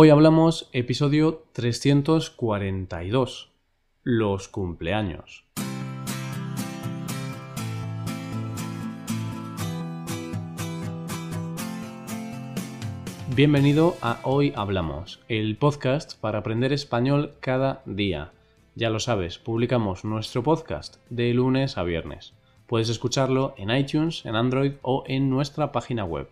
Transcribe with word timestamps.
Hoy 0.00 0.10
hablamos 0.10 0.70
episodio 0.72 1.42
342, 1.54 3.50
los 4.04 4.46
cumpleaños. 4.46 5.44
Bienvenido 13.34 13.96
a 14.00 14.20
Hoy 14.22 14.52
Hablamos, 14.54 15.18
el 15.26 15.56
podcast 15.56 16.16
para 16.20 16.38
aprender 16.38 16.72
español 16.72 17.32
cada 17.40 17.82
día. 17.84 18.30
Ya 18.76 18.90
lo 18.90 19.00
sabes, 19.00 19.38
publicamos 19.40 20.04
nuestro 20.04 20.44
podcast 20.44 20.98
de 21.10 21.34
lunes 21.34 21.76
a 21.76 21.82
viernes. 21.82 22.34
Puedes 22.68 22.88
escucharlo 22.88 23.52
en 23.56 23.72
iTunes, 23.72 24.24
en 24.26 24.36
Android 24.36 24.74
o 24.82 25.02
en 25.08 25.28
nuestra 25.28 25.72
página 25.72 26.04
web. 26.04 26.28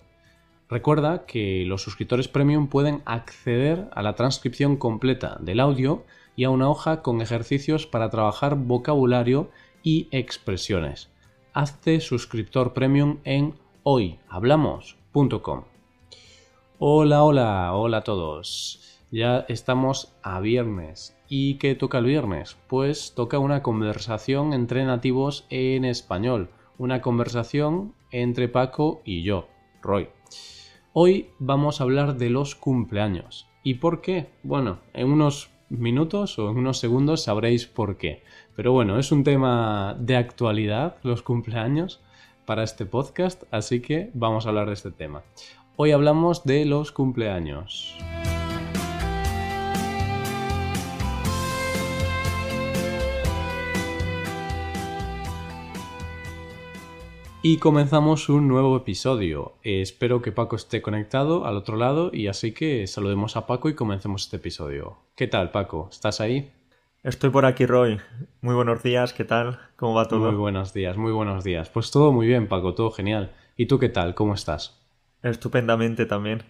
Recuerda 0.68 1.26
que 1.26 1.64
los 1.64 1.82
suscriptores 1.82 2.26
premium 2.26 2.66
pueden 2.66 3.02
acceder 3.04 3.88
a 3.92 4.02
la 4.02 4.16
transcripción 4.16 4.76
completa 4.76 5.38
del 5.40 5.60
audio 5.60 6.04
y 6.34 6.42
a 6.44 6.50
una 6.50 6.68
hoja 6.68 7.02
con 7.02 7.20
ejercicios 7.20 7.86
para 7.86 8.10
trabajar 8.10 8.56
vocabulario 8.56 9.50
y 9.84 10.08
expresiones. 10.10 11.08
Hazte 11.52 12.00
suscriptor 12.00 12.72
premium 12.72 13.18
en 13.24 13.54
hoyhablamos.com. 13.84 15.64
Hola, 16.78 17.22
hola, 17.22 17.72
hola 17.72 17.98
a 17.98 18.04
todos. 18.04 19.00
Ya 19.12 19.46
estamos 19.48 20.12
a 20.22 20.40
viernes. 20.40 21.16
¿Y 21.28 21.54
qué 21.54 21.76
toca 21.76 21.98
el 21.98 22.06
viernes? 22.06 22.56
Pues 22.66 23.14
toca 23.14 23.38
una 23.38 23.62
conversación 23.62 24.52
entre 24.52 24.84
nativos 24.84 25.46
en 25.48 25.84
español. 25.84 26.50
Una 26.76 27.00
conversación 27.00 27.94
entre 28.10 28.48
Paco 28.48 29.00
y 29.04 29.22
yo, 29.22 29.48
Roy. 29.80 30.15
Hoy 30.98 31.28
vamos 31.38 31.78
a 31.78 31.84
hablar 31.84 32.16
de 32.16 32.30
los 32.30 32.54
cumpleaños. 32.54 33.46
¿Y 33.62 33.74
por 33.74 34.00
qué? 34.00 34.30
Bueno, 34.42 34.78
en 34.94 35.10
unos 35.10 35.50
minutos 35.68 36.38
o 36.38 36.48
en 36.48 36.56
unos 36.56 36.78
segundos 36.78 37.24
sabréis 37.24 37.66
por 37.66 37.98
qué. 37.98 38.22
Pero 38.56 38.72
bueno, 38.72 38.98
es 38.98 39.12
un 39.12 39.22
tema 39.22 39.94
de 40.00 40.16
actualidad, 40.16 40.96
los 41.02 41.20
cumpleaños, 41.20 42.00
para 42.46 42.62
este 42.62 42.86
podcast, 42.86 43.42
así 43.50 43.82
que 43.82 44.10
vamos 44.14 44.46
a 44.46 44.48
hablar 44.48 44.68
de 44.68 44.72
este 44.72 44.90
tema. 44.90 45.22
Hoy 45.76 45.90
hablamos 45.90 46.44
de 46.44 46.64
los 46.64 46.92
cumpleaños. 46.92 47.94
Y 57.48 57.58
comenzamos 57.58 58.28
un 58.28 58.48
nuevo 58.48 58.76
episodio. 58.76 59.54
Eh, 59.62 59.80
espero 59.80 60.20
que 60.20 60.32
Paco 60.32 60.56
esté 60.56 60.82
conectado 60.82 61.46
al 61.46 61.54
otro 61.54 61.76
lado 61.76 62.10
y 62.12 62.26
así 62.26 62.50
que 62.50 62.84
saludemos 62.88 63.36
a 63.36 63.46
Paco 63.46 63.68
y 63.68 63.76
comencemos 63.76 64.24
este 64.24 64.38
episodio. 64.38 64.98
¿Qué 65.14 65.28
tal, 65.28 65.52
Paco? 65.52 65.88
¿Estás 65.92 66.20
ahí? 66.20 66.50
Estoy 67.04 67.30
por 67.30 67.46
aquí, 67.46 67.64
Roy. 67.64 68.00
Muy 68.40 68.56
buenos 68.56 68.82
días, 68.82 69.12
¿qué 69.12 69.22
tal? 69.24 69.60
¿Cómo 69.76 69.94
va 69.94 70.08
todo? 70.08 70.26
Muy 70.28 70.34
buenos 70.34 70.74
días, 70.74 70.96
muy 70.96 71.12
buenos 71.12 71.44
días. 71.44 71.70
Pues 71.70 71.92
todo 71.92 72.10
muy 72.10 72.26
bien, 72.26 72.48
Paco, 72.48 72.74
todo 72.74 72.90
genial. 72.90 73.30
¿Y 73.56 73.66
tú 73.66 73.78
qué 73.78 73.90
tal? 73.90 74.16
¿Cómo 74.16 74.34
estás? 74.34 74.84
Estupendamente 75.22 76.04
también. 76.04 76.42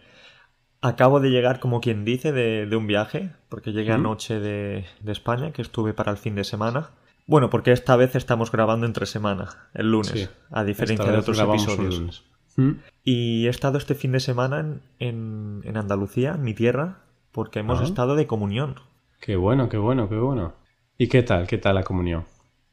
Acabo 0.81 1.21
de 1.21 1.29
llegar, 1.29 1.61
como 1.61 1.83
quien 1.83 2.07
dice, 2.07 2.33
de, 2.33 2.75
un 2.75 2.87
viaje, 2.87 3.33
porque 3.51 3.73
llegué 3.73 3.93
anoche 3.93 4.41
de, 4.41 4.87
España, 5.05 5.53
que 5.53 5.61
estuve 5.61 5.93
para 5.93 6.11
el 6.11 6.17
fin 6.17 6.37
de 6.37 6.45
semana. 6.45 6.93
Bueno, 7.27 7.51
porque 7.51 7.73
esta 7.73 7.97
vez 7.97 8.15
estamos 8.15 8.53
grabando 8.53 8.87
entre 8.87 9.05
semana, 9.05 9.69
el 9.75 9.91
lunes, 9.91 10.31
a 10.51 10.63
diferencia 10.63 11.11
de 11.11 11.19
otros 11.19 11.39
episodios. 11.41 12.25
Y 13.03 13.47
he 13.47 13.51
estado 13.51 13.79
este 13.79 13.97
fin 13.97 14.13
de 14.13 14.21
semana 14.21 14.79
en, 15.01 15.63
Andalucía, 15.75 16.35
en 16.35 16.43
mi 16.43 16.55
tierra, 16.55 16.99
porque 17.33 17.59
hemos 17.59 17.83
estado 17.83 18.15
de 18.15 18.29
comunión. 18.29 18.77
Qué 19.21 19.35
bueno, 19.35 19.69
qué 19.69 19.77
bueno, 19.77 20.09
qué 20.09 20.17
bueno. 20.17 20.55
¿Y 20.99 21.09
qué 21.09 21.25
tal? 21.25 21.49
¿Qué 21.49 21.59
tal 21.59 21.75
la 21.75 21.83
comunión? 21.83 22.25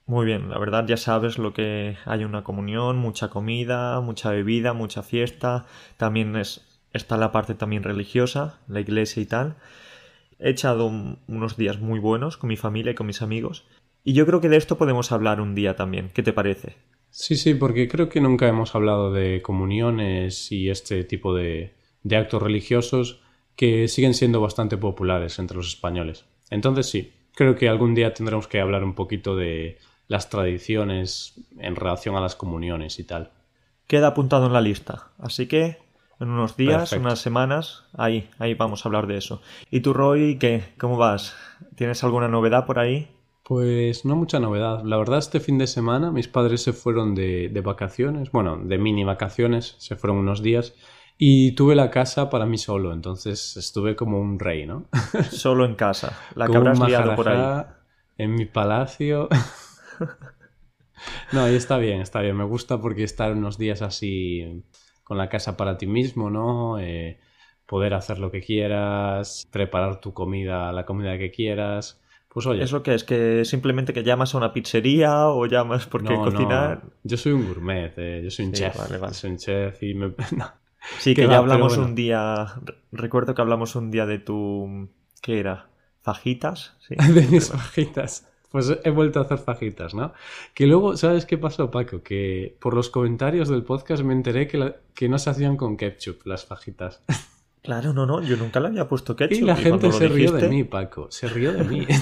Muy 0.06 0.26
bien, 0.26 0.50
la 0.50 0.59
verdad 0.59 0.86
ya 0.86 0.98
sabes 0.98 1.38
lo 1.38 1.54
que 1.54 1.97
hay 2.06 2.24
una 2.24 2.44
comunión, 2.44 2.97
mucha 2.97 3.30
comida, 3.30 4.02
mucha 4.02 4.31
bebida, 4.31 4.74
mucha 4.74 5.02
fiesta, 5.02 5.66
también 5.97 6.36
es, 6.36 6.81
está 6.92 7.18
la 7.18 7.31
parte 7.31 7.56
también 7.56 7.84
religiosa, 7.84 8.59
la 8.68 8.81
iglesia 8.81 9.24
y 9.24 9.25
tal. 9.25 9.56
He 10.40 10.50
echado 10.50 10.92
unos 11.28 11.58
días 11.58 11.80
muy 11.80 12.00
buenos 12.00 12.38
con 12.38 12.50
mi 12.50 12.58
familia 12.58 12.92
y 12.92 12.96
con 12.96 13.08
mis 13.08 13.22
amigos 13.22 13.66
y 14.03 14.14
yo 14.14 14.25
creo 14.25 14.41
que 14.41 14.50
de 14.50 14.58
esto 14.58 14.78
podemos 14.78 15.12
hablar 15.12 15.41
un 15.41 15.56
día 15.56 15.75
también, 15.75 16.09
¿qué 16.14 16.24
te 16.24 16.34
parece? 16.34 16.75
Sí, 17.09 17.36
sí, 17.36 17.53
porque 17.53 17.88
creo 17.88 18.09
que 18.09 18.22
nunca 18.22 18.47
hemos 18.47 18.74
hablado 18.74 19.12
de 19.12 19.41
comuniones 19.41 20.52
y 20.52 20.69
este 20.69 21.03
tipo 21.03 21.36
de, 21.36 21.74
de 22.02 22.16
actos 22.16 22.42
religiosos 22.42 23.22
que 23.56 23.88
siguen 23.88 24.13
siendo 24.13 24.42
bastante 24.42 24.78
populares 24.78 25.38
entre 25.40 25.58
los 25.58 25.68
españoles. 25.68 26.25
Entonces 26.50 26.90
sí, 26.90 27.13
creo 27.36 27.56
que 27.56 27.69
algún 27.69 27.94
día 27.94 28.13
tendremos 28.13 28.47
que 28.47 28.59
hablar 28.59 28.84
un 28.84 28.96
poquito 28.96 29.36
de 29.36 29.78
las 30.08 30.30
tradiciones 30.30 31.36
en 31.59 31.75
relación 31.75 32.16
a 32.16 32.22
las 32.22 32.36
comuniones 32.36 33.00
y 33.00 33.03
tal. 33.03 33.31
Queda 33.88 34.08
apuntado 34.08 34.47
en 34.47 34.53
la 34.53 34.62
lista, 34.62 35.09
así 35.19 35.47
que 35.47 35.78
en 36.19 36.30
unos 36.30 36.56
días, 36.56 36.94
unas 36.94 37.19
semanas, 37.19 37.86
ahí, 37.94 38.30
ahí 38.40 38.53
vamos 38.53 38.86
a 38.86 38.90
hablar 38.90 39.08
de 39.08 39.18
eso. 39.18 39.42
¿Y 39.69 39.81
tú, 39.81 39.94
Roy, 39.94 40.38
qué? 40.38 40.63
¿Cómo 40.78 40.97
vas? 40.97 41.36
¿Tienes 41.75 42.03
alguna 42.03 42.28
novedad 42.28 42.66
por 42.66 42.80
ahí? 42.80 43.09
Pues 43.44 44.06
no 44.06 44.16
mucha 44.16 44.40
novedad. 44.40 44.84
La 44.84 44.98
verdad, 44.98 45.20
este 45.20 45.40
fin 45.40 45.58
de 45.58 45.68
semana 45.68 46.12
mis 46.12 46.28
padres 46.28 46.62
se 46.62 46.74
fueron 46.74 47.14
de, 47.14 47.50
de 47.50 47.62
vacaciones, 47.62 48.31
bueno, 48.31 48.58
de 48.58 48.78
mini 48.78 49.04
vacaciones, 49.04 49.76
se 49.80 49.96
fueron 49.96 50.18
unos 50.18 50.42
días 50.42 50.74
y 51.18 51.54
tuve 51.54 51.76
la 51.76 51.92
casa 51.92 52.30
para 52.30 52.46
mí 52.46 52.58
solo, 52.58 52.92
entonces 52.92 53.56
estuve 53.56 53.96
como 53.96 54.20
un 54.20 54.40
rey, 54.40 54.66
¿no? 54.66 54.86
Solo 55.31 55.66
en 55.66 55.76
casa, 55.76 56.18
la 56.36 56.48
que 56.48 56.58
habrás 56.58 56.80
liado 56.80 57.16
por 57.16 57.30
ahí. 57.30 57.64
En 58.18 58.36
mi 58.36 58.46
palacio. 58.46 59.30
no, 61.31 61.50
y 61.50 61.56
está 61.56 61.78
bien, 61.78 62.02
está 62.02 62.22
bien. 62.22 62.36
Me 62.36 62.44
gusta 62.44 62.80
porque 62.80 63.04
estar 63.04 63.31
unos 63.31 63.58
días 63.58 63.81
así 63.81 64.64
con 65.04 65.18
la 65.18 65.30
casa 65.30 65.58
para 65.58 65.78
ti 65.78 65.88
mismo, 65.88 66.30
¿no? 66.30 66.80
Eh, 66.80 67.20
poder 67.66 67.94
hacer 67.94 68.20
lo 68.20 68.30
que 68.30 68.42
quieras, 68.42 69.48
preparar 69.52 70.00
tu 70.00 70.14
comida, 70.14 70.72
la 70.72 70.86
comida 70.86 71.18
que 71.18 71.31
quieras. 71.31 72.02
Pues 72.33 72.47
oye. 72.47 72.63
¿Eso 72.63 72.81
qué 72.81 72.95
es? 72.95 73.03
¿Que 73.03 73.45
simplemente 73.45 73.94
que 73.94 74.03
llamas 74.03 74.33
a 74.33 74.38
una 74.39 74.53
pizzería 74.53 75.27
o 75.27 75.45
llamas 75.45 75.85
porque 75.85 76.16
cocinar? 76.16 76.81
Yo 77.03 77.16
soy 77.17 77.33
un 77.33 77.45
gourmet, 77.47 77.94
eh, 77.97 78.21
yo 78.23 78.31
soy 78.31 78.45
un 78.45 78.53
chef. 78.53 78.75
Soy 79.11 79.31
un 79.31 79.38
chef 79.38 79.83
y 79.83 79.94
me... 79.94 80.13
Sí, 80.99 81.13
que 81.13 81.27
ya 81.27 81.38
hablamos 81.38 81.77
un 81.77 81.95
día. 81.95 82.55
Recuerdo 82.91 83.33
que 83.35 83.41
hablamos 83.41 83.75
un 83.75 83.89
día 83.89 84.05
de 84.05 84.19
tu. 84.19 84.89
¿Qué 85.21 85.39
era? 85.39 85.69
¿Fajitas? 86.01 86.75
Sí. 86.85 86.95
de 87.13 87.25
mis 87.27 87.49
fajitas. 87.49 88.27
Pues 88.51 88.71
he 88.83 88.89
vuelto 88.91 89.19
a 89.19 89.23
hacer 89.23 89.39
fajitas, 89.39 89.95
¿no? 89.95 90.13
Que 90.53 90.67
luego, 90.67 90.95
¿sabes 90.95 91.25
qué 91.25 91.38
pasó, 91.38 91.71
Paco? 91.71 92.03
Que 92.03 92.55
por 92.59 92.75
los 92.75 92.89
comentarios 92.89 93.50
del 93.50 93.63
podcast 93.63 94.03
me 94.03 94.13
enteré 94.13 94.47
que, 94.47 94.75
que 94.94 95.09
no 95.09 95.17
se 95.17 95.29
hacían 95.29 95.57
con 95.57 95.77
ketchup 95.77 96.25
las 96.25 96.45
fajitas. 96.45 97.01
Claro, 97.63 97.94
no, 97.94 98.06
no, 98.06 98.22
yo 98.22 98.35
nunca 98.35 98.59
le 98.59 98.68
había 98.68 98.88
puesto 98.88 99.16
ketchup. 99.16 99.38
Y 99.38 99.41
la 99.41 99.56
gente 99.56 99.91
se 99.91 100.09
rió 100.09 100.34
de 100.34 100.50
mí, 100.50 100.66
Paco, 100.66 101.07
se 101.09 101.28
rió 101.28 101.53
de 101.53 101.63
mí. 101.63 101.88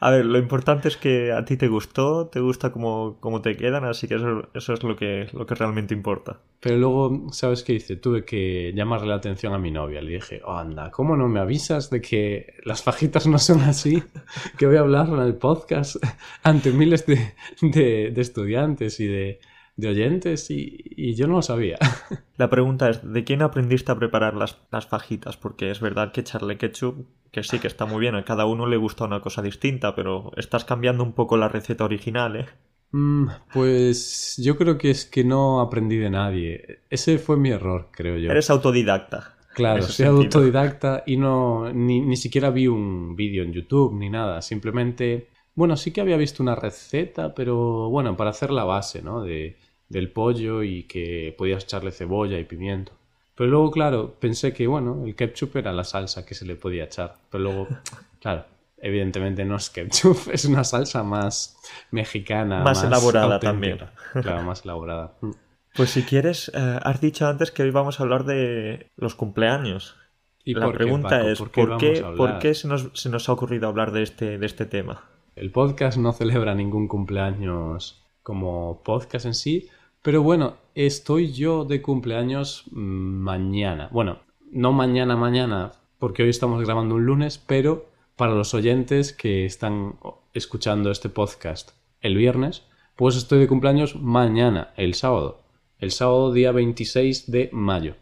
A 0.00 0.10
ver, 0.10 0.26
lo 0.26 0.38
importante 0.38 0.88
es 0.88 0.96
que 0.96 1.32
a 1.32 1.44
ti 1.44 1.56
te 1.56 1.68
gustó, 1.68 2.26
te 2.26 2.40
gusta 2.40 2.72
cómo, 2.72 3.40
te 3.42 3.56
quedan, 3.56 3.84
así 3.84 4.08
que 4.08 4.16
eso, 4.16 4.48
eso, 4.54 4.74
es 4.74 4.82
lo 4.82 4.96
que, 4.96 5.28
lo 5.32 5.46
que 5.46 5.54
realmente 5.54 5.94
importa. 5.94 6.40
Pero 6.60 6.76
luego, 6.76 7.32
¿sabes 7.32 7.62
qué 7.62 7.74
hice? 7.74 7.96
Tuve 7.96 8.24
que 8.24 8.72
llamarle 8.74 9.08
la 9.08 9.14
atención 9.14 9.54
a 9.54 9.58
mi 9.58 9.70
novia. 9.70 10.02
Le 10.02 10.14
dije, 10.14 10.40
oh, 10.44 10.56
anda, 10.56 10.90
¿cómo 10.90 11.16
no 11.16 11.28
me 11.28 11.40
avisas 11.40 11.90
de 11.90 12.00
que 12.00 12.54
las 12.64 12.82
fajitas 12.82 13.26
no 13.26 13.38
son 13.38 13.60
así? 13.60 14.02
Que 14.58 14.66
voy 14.66 14.76
a 14.76 14.80
hablar 14.80 15.08
en 15.08 15.20
el 15.20 15.34
podcast 15.34 15.96
ante 16.42 16.72
miles 16.72 17.06
de, 17.06 17.34
de 17.62 18.20
estudiantes 18.20 18.98
y 19.00 19.06
de, 19.06 19.40
de 19.78 19.88
oyentes 19.88 20.50
y, 20.50 21.14
yo 21.14 21.28
no 21.28 21.36
lo 21.36 21.42
sabía. 21.42 21.78
La 22.36 22.50
pregunta 22.50 22.90
es, 22.90 23.00
¿de 23.02 23.24
quién 23.24 23.42
aprendiste 23.42 23.92
a 23.92 23.96
preparar 23.96 24.34
las, 24.34 24.58
las, 24.70 24.86
fajitas? 24.86 25.36
Porque 25.36 25.70
es 25.70 25.80
verdad 25.80 26.12
que 26.12 26.20
echarle 26.20 26.58
ketchup, 26.58 27.06
que 27.30 27.44
sí 27.44 27.60
que 27.60 27.68
está 27.68 27.86
muy 27.86 28.00
bien, 28.00 28.16
a 28.16 28.24
cada 28.24 28.44
uno 28.44 28.66
le 28.66 28.76
gusta 28.76 29.04
una 29.04 29.20
cosa 29.20 29.40
distinta, 29.40 29.94
pero 29.94 30.32
estás 30.36 30.64
cambiando 30.64 31.04
un 31.04 31.12
poco 31.12 31.36
la 31.36 31.48
receta 31.48 31.84
original, 31.84 32.36
¿eh? 32.36 32.46
Mm, 32.90 33.28
pues 33.52 34.34
yo 34.42 34.56
creo 34.56 34.78
que 34.78 34.90
es 34.90 35.04
que 35.06 35.22
no 35.22 35.60
aprendí 35.60 35.96
de 35.96 36.10
nadie. 36.10 36.80
Ese 36.90 37.18
fue 37.18 37.36
mi 37.36 37.50
error, 37.50 37.88
creo 37.92 38.18
yo. 38.18 38.30
Eres 38.30 38.50
autodidacta. 38.50 39.36
Claro, 39.54 39.82
soy 39.82 40.06
autodidacta 40.06 41.02
y 41.06 41.16
no 41.16 41.72
ni, 41.72 42.00
ni 42.00 42.16
siquiera 42.16 42.50
vi 42.50 42.68
un 42.68 43.14
vídeo 43.14 43.44
en 43.44 43.52
YouTube 43.52 43.94
ni 43.94 44.08
nada. 44.08 44.40
Simplemente, 44.42 45.28
bueno, 45.54 45.76
sí 45.76 45.92
que 45.92 46.00
había 46.00 46.16
visto 46.16 46.42
una 46.42 46.54
receta, 46.54 47.34
pero 47.34 47.90
bueno, 47.90 48.16
para 48.16 48.30
hacer 48.30 48.50
la 48.50 48.64
base, 48.64 49.02
¿no? 49.02 49.22
De, 49.22 49.56
del 49.88 50.10
pollo 50.10 50.62
y 50.62 50.84
que 50.84 51.34
podías 51.36 51.64
echarle 51.64 51.90
cebolla 51.90 52.38
y 52.38 52.44
pimiento. 52.44 52.92
Pero 53.34 53.50
luego, 53.50 53.70
claro, 53.70 54.14
pensé 54.18 54.52
que, 54.52 54.66
bueno, 54.66 55.04
el 55.04 55.14
ketchup 55.14 55.56
era 55.56 55.72
la 55.72 55.84
salsa 55.84 56.26
que 56.26 56.34
se 56.34 56.44
le 56.44 56.56
podía 56.56 56.84
echar. 56.84 57.14
Pero 57.30 57.44
luego, 57.44 57.68
claro, 58.20 58.44
evidentemente 58.78 59.44
no 59.44 59.56
es 59.56 59.70
ketchup, 59.70 60.28
es 60.32 60.44
una 60.44 60.64
salsa 60.64 61.02
más 61.02 61.56
mexicana. 61.90 62.62
Más, 62.62 62.82
elaborada 62.82 63.38
también. 63.38 63.78
Claro, 64.12 64.42
más 64.42 64.64
elaborada. 64.64 65.12
Pues 65.76 65.90
si 65.90 66.02
quieres, 66.02 66.50
eh, 66.54 66.80
has 66.82 67.00
dicho 67.00 67.28
antes 67.28 67.52
que 67.52 67.62
hoy 67.62 67.70
vamos 67.70 68.00
a 68.00 68.02
hablar 68.02 68.24
de 68.24 68.90
los 68.96 69.14
cumpleaños. 69.14 69.94
¿Y 70.42 70.54
La 70.54 70.64
por 70.64 70.72
qué, 70.72 70.78
pregunta 70.78 71.08
Paco? 71.10 71.28
es, 71.28 71.38
¿Por 71.38 71.50
¿por 71.52 71.78
qué 71.78 71.92
qué, 71.92 72.00
vamos 72.00 72.14
a 72.14 72.16
por 72.16 72.38
qué 72.40 72.54
se, 72.54 72.66
nos, 72.66 72.90
se 72.94 73.08
nos 73.10 73.28
ha 73.28 73.32
ocurrido 73.32 73.68
hablar 73.68 73.92
de 73.92 74.02
este, 74.02 74.38
de 74.38 74.46
este 74.46 74.66
tema? 74.66 75.04
El 75.36 75.52
podcast 75.52 75.96
no 75.96 76.12
celebra 76.12 76.56
ningún 76.56 76.88
cumpleaños 76.88 78.02
como 78.24 78.82
podcast 78.82 79.26
en 79.26 79.34
sí, 79.34 79.68
pero 80.02 80.22
bueno, 80.22 80.56
estoy 80.74 81.32
yo 81.32 81.64
de 81.64 81.82
cumpleaños 81.82 82.64
mañana. 82.70 83.88
Bueno, 83.90 84.20
no 84.50 84.72
mañana, 84.72 85.16
mañana, 85.16 85.72
porque 85.98 86.22
hoy 86.22 86.30
estamos 86.30 86.64
grabando 86.64 86.94
un 86.94 87.04
lunes, 87.04 87.38
pero 87.38 87.86
para 88.16 88.34
los 88.34 88.54
oyentes 88.54 89.12
que 89.12 89.44
están 89.44 89.96
escuchando 90.32 90.90
este 90.90 91.08
podcast 91.08 91.70
el 92.00 92.16
viernes, 92.16 92.64
pues 92.96 93.16
estoy 93.16 93.38
de 93.38 93.48
cumpleaños 93.48 93.96
mañana, 93.96 94.72
el 94.76 94.94
sábado. 94.94 95.42
El 95.78 95.92
sábado 95.92 96.32
día 96.32 96.50
26 96.50 97.30
de 97.30 97.50
mayo. 97.52 97.94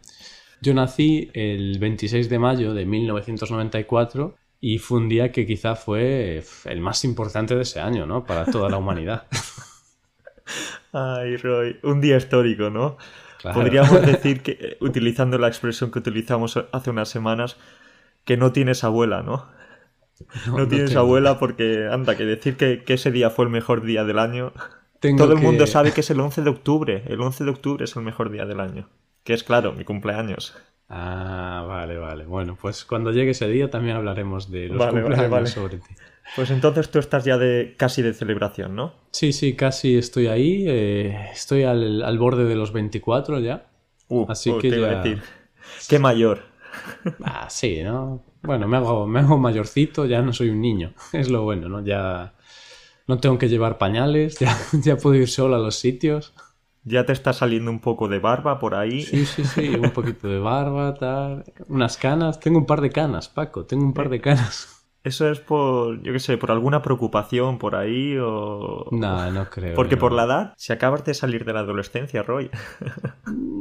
Yo 0.61 0.73
nací 0.73 1.29
el 1.33 1.77
26 1.77 2.29
de 2.29 2.39
mayo 2.39 2.73
de 2.73 2.85
1994 2.85 4.35
y 4.59 4.79
fue 4.79 4.97
un 4.97 5.09
día 5.09 5.31
que 5.31 5.45
quizá 5.45 5.75
fue 5.75 6.43
el 6.65 6.81
más 6.81 7.03
importante 7.03 7.55
de 7.55 7.61
ese 7.61 7.79
año, 7.79 8.07
¿no? 8.07 8.25
Para 8.25 8.45
toda 8.45 8.69
la 8.69 8.77
humanidad. 8.77 9.27
Ay, 10.93 11.37
Roy, 11.37 11.79
un 11.83 12.01
día 12.01 12.17
histórico, 12.17 12.69
¿no? 12.69 12.97
Claro. 13.41 13.59
Podríamos 13.59 14.05
decir 14.05 14.41
que, 14.41 14.51
eh, 14.59 14.77
utilizando 14.81 15.37
la 15.37 15.47
expresión 15.47 15.91
que 15.91 15.99
utilizamos 15.99 16.57
hace 16.71 16.89
unas 16.89 17.09
semanas, 17.09 17.57
que 18.25 18.35
no 18.37 18.51
tienes 18.51 18.83
abuela, 18.83 19.21
¿no? 19.21 19.45
No, 20.47 20.57
no 20.57 20.67
tienes 20.67 20.95
abuela 20.95 21.37
porque, 21.37 21.87
anda, 21.91 22.17
que 22.17 22.25
decir 22.25 22.57
que, 22.57 22.83
que 22.83 22.95
ese 22.95 23.11
día 23.11 23.29
fue 23.29 23.45
el 23.45 23.51
mejor 23.51 23.83
día 23.83 24.03
del 24.03 24.17
año. 24.17 24.51
Tengo 24.99 25.23
Todo 25.25 25.33
el 25.33 25.39
que- 25.39 25.45
mundo 25.45 25.67
sabe 25.67 25.91
que 25.91 26.01
es 26.01 26.09
el 26.09 26.19
11 26.19 26.41
de 26.41 26.49
octubre. 26.49 27.03
El 27.07 27.21
11 27.21 27.43
de 27.43 27.51
octubre 27.51 27.83
es 27.85 27.95
el 27.95 28.01
mejor 28.01 28.31
día 28.31 28.45
del 28.45 28.59
año. 28.59 28.89
Que 29.23 29.33
es, 29.33 29.43
claro, 29.43 29.73
mi 29.73 29.83
cumpleaños. 29.83 30.57
Ah, 30.89 31.63
vale, 31.67 31.97
vale. 31.99 32.25
Bueno, 32.25 32.57
pues 32.59 32.83
cuando 32.85 33.11
llegue 33.11 33.31
ese 33.31 33.47
día 33.47 33.69
también 33.69 33.97
hablaremos 33.97 34.49
de 34.49 34.69
los 34.69 34.77
Vale, 34.79 34.91
vale, 34.93 35.01
cumpleaños 35.03 35.31
vale. 35.31 35.47
sobre 35.47 35.77
ti. 35.77 35.93
Pues 36.35 36.51
entonces 36.51 36.91
tú 36.91 36.99
estás 36.99 37.25
ya 37.25 37.37
de 37.37 37.75
casi 37.77 38.01
de 38.01 38.13
celebración, 38.13 38.75
¿no? 38.75 38.93
Sí, 39.11 39.33
sí, 39.33 39.55
casi 39.55 39.97
estoy 39.97 40.27
ahí. 40.27 40.65
eh, 40.67 41.29
estoy 41.31 41.63
al, 41.63 42.03
al 42.03 42.17
borde 42.19 42.45
de 42.45 42.55
los 42.55 42.71
24 42.71 43.39
ya. 43.39 43.67
Uh, 44.09 44.25
Así 44.29 44.51
uh, 44.51 44.57
que 44.59 44.69
te 44.69 44.77
iba 44.77 44.87
a 44.87 45.03
decir. 45.03 45.23
Qué 45.89 45.99
mayor. 45.99 46.43
Ah, 47.23 47.49
sí, 47.49 47.81
¿no? 47.83 48.23
Bueno, 48.43 48.67
me 48.67 48.77
hago, 48.77 49.07
me 49.07 49.19
hago 49.19 49.37
mayorcito, 49.37 50.05
ya 50.05 50.21
no 50.21 50.31
soy 50.33 50.49
un 50.49 50.61
niño. 50.61 50.93
Es 51.13 51.29
lo 51.29 51.43
bueno, 51.43 51.69
¿no? 51.69 51.83
Ya 51.83 52.33
no 53.07 53.19
tengo 53.19 53.37
que 53.37 53.49
llevar 53.49 53.77
pañales, 53.77 54.37
ya, 54.39 54.55
ya 54.73 54.97
puedo 54.97 55.15
ir 55.15 55.27
solo 55.27 55.55
a 55.55 55.59
los 55.59 55.75
sitios. 55.75 56.33
Ya 56.83 57.05
te 57.05 57.11
está 57.11 57.33
saliendo 57.33 57.69
un 57.69 57.79
poco 57.81 58.07
de 58.07 58.19
barba 58.19 58.59
por 58.59 58.75
ahí. 58.75 59.01
Sí, 59.01 59.25
sí, 59.25 59.43
sí, 59.43 59.67
un 59.69 59.91
poquito 59.91 60.29
de 60.29 60.39
barba, 60.39 60.93
tal. 60.93 61.43
Unas 61.67 61.97
canas. 61.97 62.39
Tengo 62.39 62.59
un 62.59 62.65
par 62.65 62.79
de 62.79 62.91
canas, 62.91 63.27
Paco, 63.27 63.65
tengo 63.65 63.83
un 63.83 63.93
par 63.93 64.07
de 64.09 64.21
canas. 64.21 64.76
Eso 65.07 65.29
es 65.29 65.39
por, 65.39 66.01
yo 66.03 66.11
qué 66.11 66.19
sé, 66.19 66.37
por 66.37 66.51
alguna 66.51 66.81
preocupación 66.81 67.59
por 67.59 67.77
ahí 67.77 68.17
o... 68.19 68.87
No, 68.91 69.31
no 69.31 69.49
creo. 69.49 69.73
Porque 69.73 69.95
no. 69.95 70.01
por 70.01 70.11
la 70.11 70.25
edad, 70.25 70.53
si 70.57 70.73
acabas 70.73 71.05
de 71.05 71.13
salir 71.13 71.45
de 71.45 71.53
la 71.53 71.61
adolescencia, 71.61 72.23
Roy. 72.23 72.49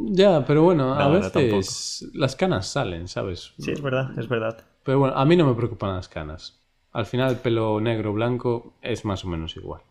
Ya, 0.08 0.44
pero 0.46 0.62
bueno, 0.62 0.94
a 0.94 0.98
No, 1.00 1.08
no, 1.08 1.20
veces 1.20 2.08
las 2.14 2.36
canas 2.36 2.68
salen, 2.68 3.06
¿sabes? 3.08 3.52
Sí, 3.58 3.72
es 3.72 3.82
verdad, 3.82 4.16
es 4.18 4.28
verdad. 4.28 4.64
Pero 4.82 5.00
bueno, 5.00 5.16
a 5.16 5.24
mí 5.24 5.36
no 5.36 5.46
me 5.46 5.54
preocupan 5.54 5.94
las 5.94 6.08
canas. 6.08 6.62
Al 6.92 7.06
final 7.06 7.30
el 7.30 7.36
pelo 7.36 7.80
negro 7.80 8.10
o 8.10 8.12
blanco 8.14 8.74
es 8.82 9.04
más 9.04 9.24
o 9.24 9.28
menos 9.28 9.56
igual. 9.56 9.82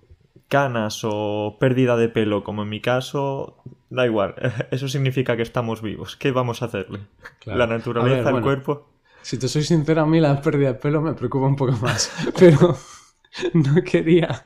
Canas 0.48 1.02
o 1.04 1.58
pérdida 1.60 1.98
de 1.98 2.10
pelo, 2.10 2.44
como 2.44 2.64
en 2.64 2.70
mi 2.70 2.80
caso, 2.80 3.58
da 3.90 4.06
igual. 4.06 4.36
Eso 4.72 4.88
significa 4.88 5.36
que 5.36 5.44
estamos 5.44 5.82
vivos. 5.82 6.16
¿Qué 6.16 6.32
vamos 6.32 6.62
a 6.62 6.66
hacerle? 6.66 7.00
Claro. 7.40 7.60
La 7.60 7.68
naturaleza, 7.68 8.16
ver, 8.16 8.26
el 8.26 8.32
bueno. 8.32 8.46
cuerpo. 8.46 8.95
Si 9.28 9.38
te 9.40 9.48
soy 9.48 9.64
sincero, 9.64 10.02
a 10.02 10.06
mí 10.06 10.20
la 10.20 10.42
pérdida 10.42 10.70
de 10.74 10.80
pelo 10.84 11.02
me 11.02 11.14
preocupa 11.14 11.48
un 11.48 11.56
poco 11.56 11.74
más. 11.82 12.12
Pero 12.40 12.78
no 13.54 13.74
quería. 13.84 14.46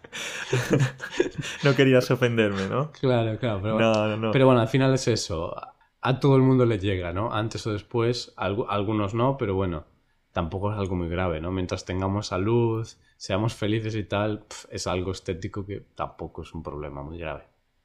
No 1.63 1.75
querías 1.75 2.09
ofenderme, 2.11 2.67
¿no? 2.67 2.91
Claro, 2.91 3.37
claro. 3.39 3.61
Pero, 3.61 3.73
bueno. 3.75 3.91
No, 3.93 4.07
no, 4.07 4.17
no. 4.17 4.31
Pero 4.31 4.45
bueno, 4.45 4.61
al 4.61 4.67
final 4.67 4.93
es 4.93 5.07
eso. 5.07 5.53
A 6.01 6.19
todo 6.19 6.35
el 6.35 6.41
mundo 6.43 6.65
le 6.65 6.79
llega, 6.79 7.13
¿no? 7.13 7.33
Antes 7.33 7.65
o 7.67 7.73
después, 7.73 8.33
algu- 8.37 8.65
algunos 8.69 9.13
no, 9.13 9.37
pero 9.37 9.53
bueno, 9.55 9.85
tampoco 10.31 10.71
es 10.71 10.77
algo 10.77 10.95
muy 10.95 11.09
grave, 11.09 11.41
¿no? 11.41 11.51
Mientras 11.51 11.85
tengamos 11.85 12.27
salud, 12.27 12.87
seamos 13.17 13.53
felices 13.55 13.95
y 13.95 14.03
tal, 14.03 14.45
es 14.69 14.87
algo 14.87 15.11
estético 15.11 15.65
que 15.65 15.81
tampoco 15.95 16.43
es 16.43 16.53
un 16.53 16.63
problema 16.63 17.03
muy 17.03 17.17
grave. 17.19 17.43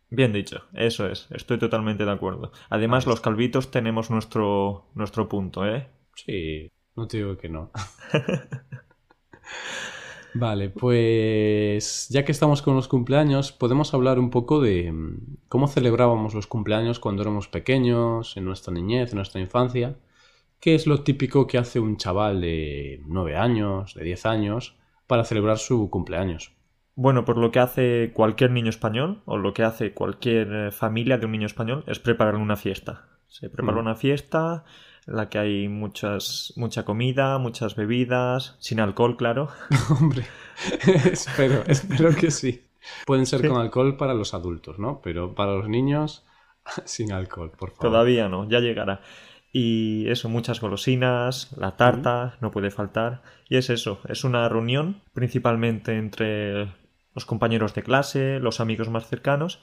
Bien 0.09 0.33
dicho, 0.33 0.63
eso 0.73 1.07
es. 1.09 1.27
Estoy 1.31 1.59
totalmente 1.59 2.05
de 2.07 2.11
acuerdo. 2.13 2.53
Además, 2.71 3.07
los 3.07 3.21
calvitos 3.21 3.71
tenemos 3.71 4.11
nuestro, 4.11 4.87
nuestro 4.95 5.29
punto, 5.29 5.67
¿eh? 5.67 5.89
Sí, 6.15 6.71
no 6.97 7.07
te 7.09 7.19
digo 7.19 7.37
que 7.37 7.49
no. 7.49 7.71
Vale, 10.37 10.69
pues 10.71 12.09
ya 12.11 12.25
que 12.25 12.33
estamos 12.33 12.61
con 12.61 12.75
los 12.75 12.89
cumpleaños, 12.89 13.53
podemos 13.53 13.95
hablar 13.95 14.19
un 14.19 14.31
poco 14.31 14.61
de 14.61 14.91
mm, 14.91 15.37
cómo 15.49 15.69
celebrábamos 15.69 16.35
los 16.35 16.49
cumpleaños 16.49 16.99
cuando 16.99 17.23
éramos 17.23 17.47
pequeños, 17.49 18.37
en 18.37 18.45
nuestra 18.45 18.75
niñez, 18.75 19.11
en 19.11 19.17
nuestra 19.17 19.41
infancia. 19.41 19.97
¿Qué 20.61 20.75
es 20.75 20.87
lo 20.89 21.03
típico 21.05 21.47
que 21.47 21.59
hace 21.59 21.79
un 21.79 21.97
chaval 21.99 22.41
de 22.41 23.01
9 23.07 23.37
años, 23.37 23.95
de 23.95 24.03
10 24.05 24.27
años, 24.27 24.77
para 25.07 25.25
celebrar 25.25 25.59
su 25.59 25.89
cumpleaños? 25.91 26.53
Bueno, 26.97 27.25
pues 27.25 27.39
lo 27.39 27.51
que 27.53 27.59
hace 27.61 28.13
cualquier 28.15 28.51
niño 28.51 28.71
español, 28.71 29.23
o 29.27 29.37
lo 29.37 29.53
que 29.53 29.63
hace 29.65 29.93
cualquier 29.95 30.53
eh, 30.53 30.71
familia 30.73 31.19
de 31.19 31.27
un 31.27 31.33
niño 31.33 31.47
español, 31.47 31.85
es 31.87 31.99
preparar 32.01 32.37
una 32.37 32.57
fiesta. 32.57 33.09
Se 33.29 33.51
prepara 33.51 33.79
Mm. 33.79 33.81
una 33.81 33.95
fiesta 33.97 34.65
en 35.07 35.17
la 35.17 35.29
que 35.29 35.39
hay 35.39 35.69
muchas, 35.69 36.53
mucha 36.57 36.85
comida, 36.85 37.39
muchas 37.39 37.77
bebidas, 37.77 38.57
sin 38.61 38.81
alcohol, 38.81 39.17
claro. 39.17 39.49
Hombre, 40.01 40.25
espero, 41.11 41.63
espero 41.67 42.15
que 42.15 42.31
sí. 42.31 42.65
Pueden 43.07 43.27
ser 43.27 43.41
Sí. 43.41 43.49
con 43.49 43.61
alcohol 43.61 43.97
para 43.97 44.15
los 44.15 44.35
adultos, 44.35 44.79
¿no? 44.79 45.01
Pero 45.03 45.35
para 45.35 45.55
los 45.55 45.69
niños, 45.69 46.25
sin 46.85 47.13
alcohol, 47.13 47.51
por 47.51 47.71
favor. 47.71 47.91
Todavía 47.91 48.29
no, 48.29 48.49
ya 48.49 48.61
llegará. 48.61 49.01
Y 49.53 50.09
eso, 50.09 50.29
muchas 50.29 50.61
golosinas, 50.61 51.55
la 51.57 51.77
tarta, 51.77 52.37
no 52.41 52.51
puede 52.51 52.71
faltar. 52.73 53.23
Y 53.49 53.57
es 53.57 53.71
eso, 53.71 54.01
es 54.09 54.25
una 54.25 54.49
reunión 54.49 55.03
principalmente 55.13 55.97
entre 55.97 56.73
los 57.15 57.25
compañeros 57.25 57.73
de 57.75 57.85
clase, 57.85 58.41
los 58.41 58.59
amigos 58.59 58.91
más 58.91 59.07
cercanos. 59.09 59.61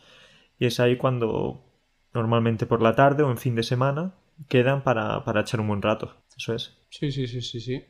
Y 0.57 0.65
es 0.67 0.79
ahí 0.79 0.95
cuando 0.95 1.65
normalmente 2.13 2.65
por 2.65 2.81
la 2.81 2.95
tarde 2.95 3.23
o 3.23 3.31
en 3.31 3.37
fin 3.37 3.53
de 3.55 3.63
semana 3.63 4.13
quedan 4.47 4.83
para, 4.83 5.23
para 5.23 5.41
echar 5.41 5.59
un 5.59 5.67
buen 5.67 5.81
rato. 5.81 6.15
Eso 6.35 6.53
es. 6.53 6.77
Sí, 6.89 7.11
sí, 7.11 7.27
sí, 7.27 7.41
sí, 7.41 7.59
sí. 7.59 7.83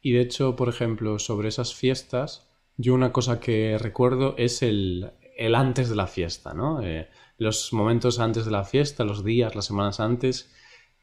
Y 0.00 0.12
de 0.12 0.20
hecho, 0.20 0.56
por 0.56 0.68
ejemplo, 0.68 1.18
sobre 1.18 1.48
esas 1.48 1.74
fiestas, 1.74 2.48
yo 2.76 2.94
una 2.94 3.12
cosa 3.12 3.40
que 3.40 3.78
recuerdo 3.78 4.34
es 4.38 4.62
el, 4.62 5.12
el 5.36 5.54
antes 5.54 5.88
de 5.88 5.96
la 5.96 6.06
fiesta, 6.06 6.54
¿no? 6.54 6.82
Eh, 6.82 7.08
los 7.38 7.72
momentos 7.72 8.18
antes 8.18 8.44
de 8.44 8.50
la 8.50 8.64
fiesta, 8.64 9.04
los 9.04 9.24
días, 9.24 9.54
las 9.54 9.66
semanas 9.66 10.00
antes, 10.00 10.52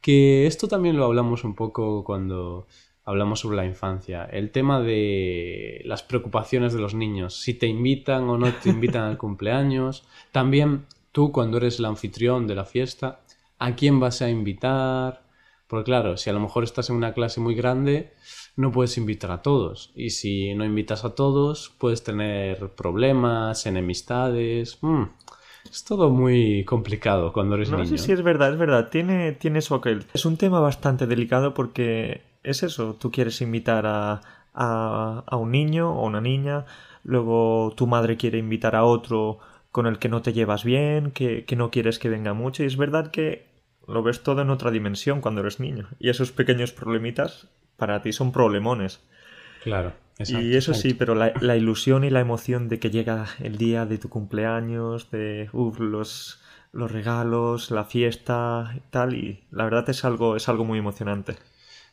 que 0.00 0.46
esto 0.46 0.68
también 0.68 0.96
lo 0.96 1.04
hablamos 1.04 1.44
un 1.44 1.54
poco 1.54 2.04
cuando 2.04 2.66
hablamos 3.04 3.40
sobre 3.40 3.56
la 3.56 3.66
infancia. 3.66 4.24
El 4.24 4.50
tema 4.50 4.80
de 4.80 5.82
las 5.84 6.02
preocupaciones 6.02 6.72
de 6.72 6.80
los 6.80 6.94
niños, 6.94 7.36
si 7.40 7.54
te 7.54 7.66
invitan 7.66 8.28
o 8.28 8.38
no 8.38 8.52
te 8.52 8.70
invitan 8.70 9.04
al 9.04 9.18
cumpleaños. 9.18 10.04
También 10.32 10.86
tú, 11.12 11.30
cuando 11.30 11.58
eres 11.58 11.78
el 11.78 11.84
anfitrión 11.84 12.46
de 12.46 12.54
la 12.54 12.64
fiesta, 12.64 13.20
¿a 13.58 13.74
quién 13.76 14.00
vas 14.00 14.22
a 14.22 14.28
invitar? 14.30 15.22
Porque 15.66 15.84
claro, 15.84 16.16
si 16.16 16.30
a 16.30 16.32
lo 16.32 16.40
mejor 16.40 16.64
estás 16.64 16.90
en 16.90 16.96
una 16.96 17.14
clase 17.14 17.40
muy 17.40 17.54
grande, 17.54 18.12
no 18.56 18.70
puedes 18.70 18.96
invitar 18.98 19.30
a 19.32 19.42
todos. 19.42 19.92
Y 19.96 20.10
si 20.10 20.54
no 20.54 20.64
invitas 20.64 21.04
a 21.04 21.14
todos, 21.14 21.70
puedes 21.78 22.04
tener 22.04 22.70
problemas, 22.74 23.66
enemistades. 23.66 24.78
Mm, 24.82 25.04
Es 25.70 25.84
todo 25.84 26.10
muy 26.10 26.64
complicado 26.64 27.32
cuando 27.32 27.54
eres 27.56 27.70
No 27.70 27.78
niño. 27.78 27.88
sé 27.88 27.98
si 27.98 28.12
es 28.12 28.22
verdad, 28.22 28.52
es 28.52 28.58
verdad. 28.58 28.90
Tiene, 28.90 29.32
tiene 29.32 29.62
su 29.62 29.74
aquel. 29.74 30.04
Es 30.12 30.24
un 30.26 30.36
tema 30.36 30.60
bastante 30.60 31.06
delicado 31.06 31.54
porque 31.54 32.22
es 32.42 32.62
eso. 32.62 32.94
Tú 32.94 33.10
quieres 33.10 33.40
invitar 33.40 33.86
a, 33.86 34.20
a, 34.52 35.24
a 35.26 35.36
un 35.36 35.50
niño 35.50 35.90
o 35.98 36.06
una 36.06 36.20
niña, 36.20 36.66
luego 37.02 37.72
tu 37.76 37.86
madre 37.86 38.16
quiere 38.18 38.38
invitar 38.38 38.76
a 38.76 38.84
otro 38.84 39.38
con 39.74 39.88
el 39.88 39.98
que 39.98 40.08
no 40.08 40.22
te 40.22 40.32
llevas 40.32 40.62
bien, 40.62 41.10
que, 41.10 41.44
que 41.46 41.56
no 41.56 41.72
quieres 41.72 41.98
que 41.98 42.08
venga 42.08 42.32
mucho. 42.32 42.62
Y 42.62 42.66
es 42.66 42.76
verdad 42.76 43.10
que 43.10 43.48
lo 43.88 44.04
ves 44.04 44.22
todo 44.22 44.40
en 44.40 44.50
otra 44.50 44.70
dimensión 44.70 45.20
cuando 45.20 45.40
eres 45.40 45.58
niño. 45.58 45.88
Y 45.98 46.10
esos 46.10 46.30
pequeños 46.30 46.70
problemitas 46.70 47.48
para 47.76 48.00
ti 48.00 48.12
son 48.12 48.30
problemones. 48.30 49.00
Claro. 49.64 49.92
exacto, 50.16 50.46
y 50.46 50.54
eso 50.54 50.70
exacto. 50.70 50.88
sí, 50.90 50.94
pero 50.94 51.16
la, 51.16 51.32
la 51.40 51.56
ilusión 51.56 52.04
y 52.04 52.10
la 52.10 52.20
emoción 52.20 52.68
de 52.68 52.78
que 52.78 52.90
llega 52.90 53.26
el 53.40 53.58
día 53.58 53.84
de 53.84 53.98
tu 53.98 54.08
cumpleaños, 54.08 55.10
de 55.10 55.50
los, 55.52 56.40
los 56.70 56.92
regalos, 56.92 57.72
la 57.72 57.82
fiesta 57.82 58.74
y 58.76 58.80
tal, 58.90 59.14
y 59.14 59.42
la 59.50 59.64
verdad 59.64 59.90
es 59.90 60.04
algo, 60.04 60.36
es 60.36 60.48
algo 60.48 60.64
muy 60.64 60.78
emocionante. 60.78 61.34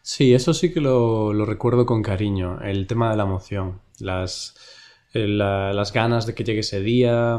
Sí, 0.04 0.36
eso 0.36 0.54
sí 0.54 0.72
que 0.72 0.82
lo, 0.82 1.34
lo 1.34 1.46
recuerdo 1.46 1.88
con 1.88 2.04
cariño, 2.04 2.60
el 2.62 2.86
tema 2.86 3.10
de 3.10 3.18
la 3.18 3.24
emoción, 3.24 3.82
las, 3.98 4.56
la- 5.14 5.74
las 5.74 5.94
ganas 5.94 6.26
de 6.26 6.34
que 6.34 6.44
llegue 6.44 6.62
ese 6.62 6.82
día, 6.82 7.38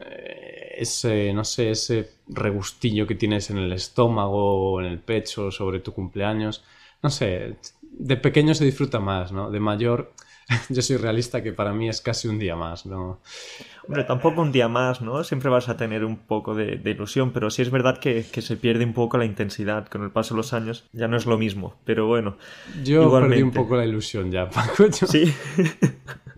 eh, 0.00 0.76
ese, 0.78 1.32
no 1.32 1.44
sé, 1.44 1.70
ese 1.70 2.10
regustillo 2.28 3.06
que 3.06 3.14
tienes 3.14 3.50
en 3.50 3.58
el 3.58 3.72
estómago 3.72 4.72
o 4.72 4.80
en 4.80 4.86
el 4.86 4.98
pecho 4.98 5.50
sobre 5.50 5.80
tu 5.80 5.92
cumpleaños. 5.92 6.64
no 7.02 7.08
sé, 7.08 7.56
de 7.82 8.16
pequeño 8.18 8.54
se 8.54 8.64
disfruta 8.64 9.00
más, 9.00 9.32
¿no? 9.32 9.50
De 9.50 9.58
mayor, 9.58 10.12
yo 10.68 10.82
soy 10.82 10.98
realista 10.98 11.42
que 11.42 11.52
para 11.52 11.72
mí 11.72 11.88
es 11.88 12.00
casi 12.02 12.28
un 12.28 12.38
día 12.38 12.56
más, 12.56 12.84
¿no? 12.84 13.20
Hombre, 13.86 14.04
tampoco 14.04 14.42
un 14.42 14.52
día 14.52 14.68
más, 14.68 15.00
¿no? 15.00 15.24
Siempre 15.24 15.50
vas 15.50 15.68
a 15.68 15.76
tener 15.76 16.04
un 16.04 16.16
poco 16.16 16.54
de, 16.54 16.80
ilusión, 16.84 17.32
pero 17.32 17.50
sí 17.50 17.62
es 17.62 17.70
verdad 17.70 17.98
que, 17.98 18.22
se 18.22 18.56
pierde 18.56 18.84
un 18.84 18.92
poco 18.92 19.18
la 19.18 19.24
intensidad 19.24 19.88
con 19.88 20.02
el 20.04 20.10
paso 20.10 20.34
de 20.34 20.38
los 20.38 20.52
años. 20.52 20.84
Ya 20.92 21.08
no 21.08 21.16
es 21.16 21.26
lo 21.26 21.38
mismo, 21.38 21.74
pero 21.84 22.06
bueno. 22.06 22.36
Yo 22.84 23.10
perdí 23.10 23.42
un 23.42 23.50
poco 23.50 23.76
la 23.76 23.86
ilusión 23.86 24.30
ya, 24.30 24.48
Paco. 24.50 24.92
Sí. 24.92 25.34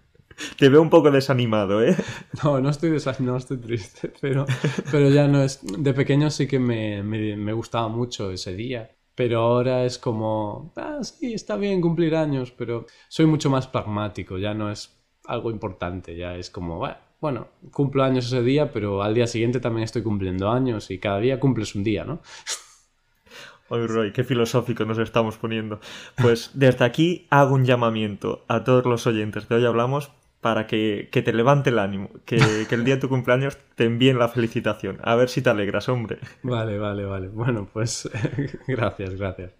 Te 0.56 0.68
veo 0.68 0.82
un 0.82 0.90
poco 0.90 1.10
desanimado, 1.10 1.82
¿eh? 1.82 1.96
No, 2.42 2.60
no 2.60 2.70
estoy 2.70 2.90
desanimado, 2.90 3.38
estoy 3.38 3.58
triste, 3.58 4.12
pero, 4.20 4.46
pero 4.90 5.10
ya 5.10 5.28
no 5.28 5.42
es... 5.42 5.60
De 5.62 5.94
pequeño 5.94 6.30
sí 6.30 6.46
que 6.46 6.58
me, 6.58 7.02
me 7.02 7.52
gustaba 7.52 7.88
mucho 7.88 8.30
ese 8.30 8.54
día 8.54 8.90
pero 9.14 9.40
ahora 9.40 9.84
es 9.84 9.98
como, 9.98 10.72
ah, 10.76 11.00
sí, 11.02 11.34
está 11.34 11.56
bien 11.56 11.80
cumplir 11.80 12.16
años, 12.16 12.50
pero 12.50 12.86
soy 13.08 13.26
mucho 13.26 13.50
más 13.50 13.66
pragmático, 13.66 14.38
ya 14.38 14.54
no 14.54 14.70
es 14.70 14.98
algo 15.26 15.50
importante, 15.50 16.16
ya 16.16 16.34
es 16.36 16.50
como, 16.50 16.82
bueno, 17.20 17.48
cumplo 17.70 18.02
años 18.02 18.26
ese 18.26 18.42
día, 18.42 18.72
pero 18.72 19.02
al 19.02 19.14
día 19.14 19.26
siguiente 19.26 19.60
también 19.60 19.84
estoy 19.84 20.02
cumpliendo 20.02 20.50
años 20.50 20.90
y 20.90 20.98
cada 20.98 21.20
día 21.20 21.38
cumples 21.38 21.74
un 21.74 21.84
día, 21.84 22.04
¿no? 22.04 22.20
Oye, 23.68 23.86
Roy, 23.86 24.12
qué 24.12 24.24
filosófico 24.24 24.84
nos 24.84 24.98
estamos 24.98 25.38
poniendo. 25.38 25.80
Pues 26.20 26.50
desde 26.52 26.84
aquí 26.84 27.26
hago 27.30 27.54
un 27.54 27.64
llamamiento 27.64 28.44
a 28.48 28.64
todos 28.64 28.84
los 28.84 29.06
oyentes 29.06 29.48
de 29.48 29.54
hoy 29.54 29.64
hablamos 29.64 30.10
para 30.42 30.66
que, 30.66 31.08
te 31.12 31.32
levante 31.32 31.70
el 31.70 31.78
ánimo, 31.78 32.10
que, 32.26 32.36
el 32.68 32.84
día 32.84 32.96
de 32.96 33.00
tu 33.00 33.08
cumpleaños 33.08 33.56
te 33.76 33.84
envíen 33.84 34.18
la 34.18 34.26
felicitación. 34.26 34.98
A 35.04 35.14
ver 35.14 35.28
si 35.28 35.40
te 35.40 35.50
alegras, 35.50 35.88
hombre. 35.88 36.18
Vale, 36.42 36.78
vale, 36.78 37.04
vale. 37.04 37.28
Bueno, 37.28 37.68
pues 37.72 38.10
gracias, 38.66 39.14
gracias. 39.14 39.52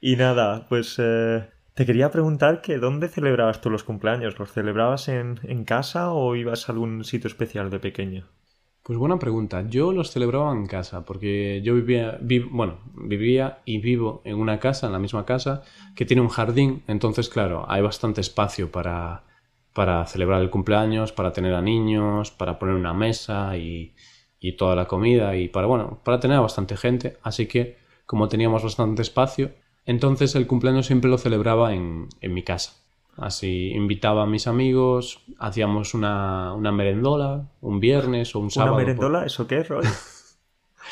Y 0.00 0.16
nada, 0.16 0.66
pues 0.68 0.96
eh, 0.98 1.48
te 1.74 1.86
quería 1.86 2.10
preguntar 2.10 2.62
que 2.62 2.78
¿dónde 2.78 3.06
celebrabas 3.06 3.60
tú 3.60 3.70
los 3.70 3.84
cumpleaños? 3.84 4.36
¿Los 4.40 4.52
celebrabas 4.52 5.08
en, 5.08 5.38
en 5.44 5.64
casa 5.64 6.10
o 6.10 6.34
ibas 6.34 6.68
a 6.68 6.72
algún 6.72 7.04
sitio 7.04 7.28
especial 7.28 7.70
de 7.70 7.78
pequeño? 7.78 8.26
Pues 8.82 8.98
buena 8.98 9.20
pregunta. 9.20 9.64
Yo 9.68 9.92
los 9.92 10.10
celebraba 10.10 10.50
en 10.50 10.66
casa 10.66 11.04
porque 11.04 11.62
yo 11.62 11.76
vivía, 11.76 12.18
bueno, 12.50 12.80
vivía 12.96 13.60
y 13.64 13.78
vivo 13.78 14.20
en 14.24 14.34
una 14.34 14.58
casa, 14.58 14.88
en 14.88 14.94
la 14.94 14.98
misma 14.98 15.24
casa, 15.24 15.62
que 15.94 16.04
tiene 16.04 16.22
un 16.22 16.28
jardín. 16.28 16.82
Entonces, 16.88 17.28
claro, 17.28 17.66
hay 17.68 17.82
bastante 17.82 18.20
espacio 18.20 18.72
para, 18.72 19.22
para 19.78 20.04
celebrar 20.06 20.42
el 20.42 20.50
cumpleaños, 20.50 21.12
para 21.12 21.32
tener 21.32 21.54
a 21.54 21.62
niños, 21.62 22.32
para 22.32 22.58
poner 22.58 22.74
una 22.74 22.92
mesa 22.94 23.56
y, 23.56 23.94
y 24.40 24.56
toda 24.56 24.74
la 24.74 24.86
comida 24.86 25.36
y 25.36 25.46
para, 25.46 25.68
bueno, 25.68 26.00
para 26.02 26.18
tener 26.18 26.36
a 26.36 26.40
bastante 26.40 26.76
gente. 26.76 27.16
Así 27.22 27.46
que, 27.46 27.78
como 28.04 28.26
teníamos 28.26 28.64
bastante 28.64 29.02
espacio, 29.02 29.52
entonces 29.86 30.34
el 30.34 30.48
cumpleaños 30.48 30.86
siempre 30.86 31.08
lo 31.08 31.16
celebraba 31.16 31.74
en, 31.74 32.08
en 32.20 32.34
mi 32.34 32.42
casa. 32.42 32.72
Así 33.16 33.70
invitaba 33.70 34.24
a 34.24 34.26
mis 34.26 34.48
amigos, 34.48 35.22
hacíamos 35.38 35.94
una, 35.94 36.54
una 36.54 36.72
merendola, 36.72 37.48
un 37.60 37.78
viernes 37.78 38.34
o 38.34 38.40
un 38.40 38.50
sábado. 38.50 38.74
¿Una 38.74 38.84
merendola? 38.84 39.26
¿Eso 39.26 39.46
qué 39.46 39.58
es, 39.60 39.68
Roy? 39.68 39.86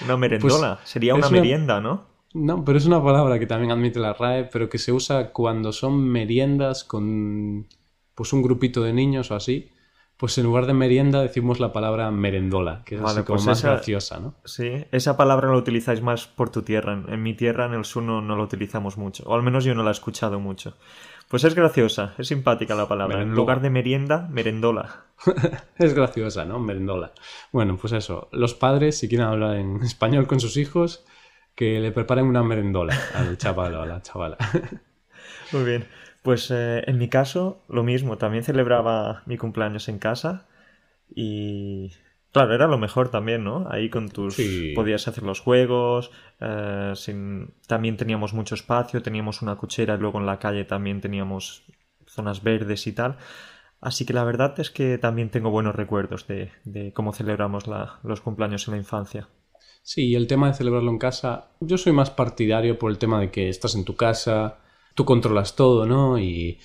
Una 0.05 0.17
merendola. 0.17 0.77
Pues 0.77 0.89
Sería 0.89 1.17
una 1.17 1.29
merienda, 1.29 1.81
¿no? 1.81 2.05
No, 2.35 2.65
pero 2.65 2.79
es 2.79 2.87
una 2.87 3.03
palabra 3.03 3.41
que 3.41 3.47
también 3.47 3.73
admite 3.73 3.99
la 3.99 4.13
RAE, 4.13 4.45
pero 4.45 4.69
que 4.69 4.79
se 4.79 4.93
usa 4.93 5.33
cuando 5.33 5.73
son 5.73 5.99
meriendas 6.09 6.85
con 6.85 7.67
pues 8.17 8.33
un 8.33 8.43
grupito 8.43 8.83
de 8.83 8.93
niños 8.93 9.31
o 9.31 9.37
así, 9.37 9.71
pues 10.17 10.39
en 10.39 10.45
lugar 10.45 10.65
de 10.65 10.73
merienda 10.73 11.21
decimos 11.21 11.61
la 11.61 11.73
palabra 11.73 12.11
merendola, 12.11 12.83
que 12.87 12.95
es 12.95 13.03
así 13.03 13.23
como 13.23 13.37
pues 13.37 13.47
más 13.47 13.63
graciosa, 13.63 14.19
¿no? 14.19 14.35
Sí, 14.47 14.87
esa 14.91 15.17
palabra 15.17 15.51
la 15.51 15.59
utilizáis 15.59 16.01
más 16.01 16.27
por 16.27 16.49
tu 16.49 16.63
tierra. 16.63 17.05
En 17.09 17.23
mi 17.23 17.35
tierra, 17.35 17.67
en 17.67 17.75
el 17.75 17.85
sur, 17.85 18.03
no, 18.03 18.23
la 18.23 18.43
utilizamos 18.43 18.97
mucho. 18.97 19.25
O 19.27 19.35
al 19.35 19.43
menos 19.43 19.65
yo 19.65 19.75
no 19.75 19.83
la 19.83 19.91
he 19.91 19.93
escuchado 19.93 20.41
mucho. 20.41 20.75
Pues 21.29 21.45
es 21.45 21.55
graciosa, 21.55 22.15
es 22.17 22.29
simpática 22.29 22.75
la 22.75 22.89
palabra. 22.89 23.21
En 23.21 23.35
lugar 23.35 23.61
de 23.61 23.69
merienda, 23.69 24.27
merendola. 24.31 25.05
es 25.79 25.93
graciosa, 25.93 26.47
¿no? 26.47 26.61
Merendola. 26.61 27.13
Bueno, 27.53 27.77
pues 27.77 27.93
eso. 27.93 28.29
Los 28.33 28.55
padres, 28.55 28.97
si 28.97 29.09
quieren 29.09 29.27
hablar 29.27 29.57
en 29.57 29.83
español 29.83 30.27
con 30.27 30.41
sus 30.41 30.57
hijos, 30.57 31.05
que 31.55 31.79
le 31.79 31.93
preparen 31.93 32.25
una 32.25 32.43
merendola 32.43 32.99
al 33.15 33.37
chaval 33.37 33.75
o 33.75 33.83
a 33.83 33.87
la 33.87 34.01
chavala. 34.01 34.39
Muy 35.53 35.65
bien. 35.65 35.87
Pues 36.27 36.51
eh, 36.51 36.83
en 36.89 36.99
mi 36.99 37.09
caso, 37.09 37.63
lo 37.69 37.85
mismo, 37.85 38.19
también 38.19 38.43
celebraba 38.43 39.23
mi 39.27 39.39
cumpleaños 39.39 39.89
en 39.89 40.01
casa 40.01 40.49
y 41.09 41.93
claro, 42.33 42.53
era 42.53 42.67
lo 42.67 42.79
mejor 42.79 43.11
también, 43.11 43.45
¿no? 43.45 43.69
Ahí 43.71 43.91
con 43.91 44.09
tus... 44.09 44.37
podías 44.75 45.07
hacer 45.07 45.23
los 45.23 45.39
juegos, 45.39 46.11
eh, 46.41 46.95
sin... 46.97 47.55
también 47.69 47.97
teníamos 47.97 48.35
mucho 48.35 48.57
espacio, 48.57 49.03
teníamos 49.03 49.41
una 49.41 49.55
cochera 49.55 49.95
y 49.95 49.99
luego 49.99 50.19
en 50.19 50.27
la 50.27 50.41
calle 50.41 50.65
también 50.65 51.01
teníamos 51.01 51.63
zonas 52.09 52.43
verdes 52.43 52.89
y 52.89 52.93
tal. 52.93 53.19
Así 53.81 54.05
que 54.05 54.13
la 54.13 54.25
verdad 54.25 54.59
es 54.59 54.73
que 54.73 54.99
también 54.99 55.31
tengo 55.31 55.51
buenos 55.51 55.77
recuerdos 55.77 56.27
de, 56.27 56.51
cómo 56.93 57.13
celebramos 57.13 57.67
los 58.03 58.21
cumpleaños 58.21 58.67
en 58.67 58.73
la 58.73 58.79
infancia. 58.79 59.29
Sí, 59.85 60.17
el 60.17 60.27
tema 60.27 60.49
de 60.49 60.55
celebrarlo 60.55 60.91
en 60.91 60.99
casa, 60.99 61.51
yo 61.61 61.79
soy 61.79 61.93
más 61.93 62.11
partidario 62.11 62.81
por 62.81 62.91
el 62.91 62.99
tema 62.99 63.21
de 63.21 63.31
que 63.31 63.49
estás 63.49 63.77
en 63.77 63.85
tu 63.85 63.95
casa, 63.95 64.59
tú 64.97 65.05
controlas 65.05 65.55
todo, 65.55 65.87
¿no? 65.87 66.19
Y, 66.19 66.59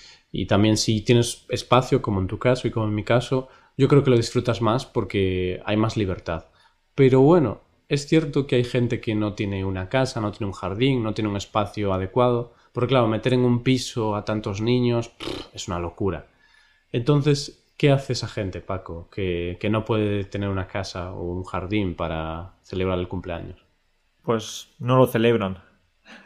también 0.47 0.77
si 0.77 1.01
tienes 1.01 1.45
espacio, 1.49 2.01
como 2.01 2.21
en 2.21 2.27
tu 2.27 2.39
caso 2.39 2.65
y 2.67 2.71
como 2.71 2.87
en 2.87 2.95
mi 2.95 3.03
caso, 3.03 3.49
yo 3.77 3.89
creo 3.89 4.03
que 4.03 4.09
lo 4.09 4.15
disfrutas 4.15 4.61
más 4.61 4.85
porque 4.85 5.61
hay 5.65 5.75
más 5.75 5.97
libertad. 5.97 6.45
Pero 6.95 7.19
bueno, 7.19 7.61
es 7.89 8.07
cierto 8.07 8.47
que 8.47 8.55
hay 8.55 8.63
gente 8.63 9.01
que 9.01 9.13
no 9.13 9.33
tiene 9.33 9.65
una 9.65 9.89
casa, 9.89 10.21
no 10.21 10.31
tiene 10.31 10.45
un 10.47 10.53
jardín, 10.53 11.03
no 11.03 11.13
tiene 11.13 11.29
un 11.29 11.35
espacio 11.35 11.93
adecuado, 11.93 12.53
porque 12.71 12.87
claro, 12.87 13.09
meter 13.09 13.33
en 13.33 13.41
un 13.41 13.61
piso 13.61 14.15
a 14.15 14.23
tantos 14.23 14.61
niños 14.61 15.11
es 15.53 15.67
una 15.67 15.79
locura. 15.79 16.27
Entonces, 16.93 17.65
¿qué 17.75 17.91
hace 17.91 18.13
esa 18.13 18.29
gente, 18.29 18.61
Paco, 18.61 19.09
que, 19.11 19.57
que 19.59 19.69
no 19.69 19.83
puede 19.83 20.23
tener 20.23 20.47
una 20.47 20.67
casa 20.67 21.11
o 21.11 21.23
un 21.23 21.43
jardín 21.43 21.95
para 21.95 22.53
celebrar 22.61 22.99
el 22.99 23.09
cumpleaños? 23.09 23.65
Pues 24.23 24.69
no 24.79 24.95
lo 24.95 25.07
celebran, 25.07 25.57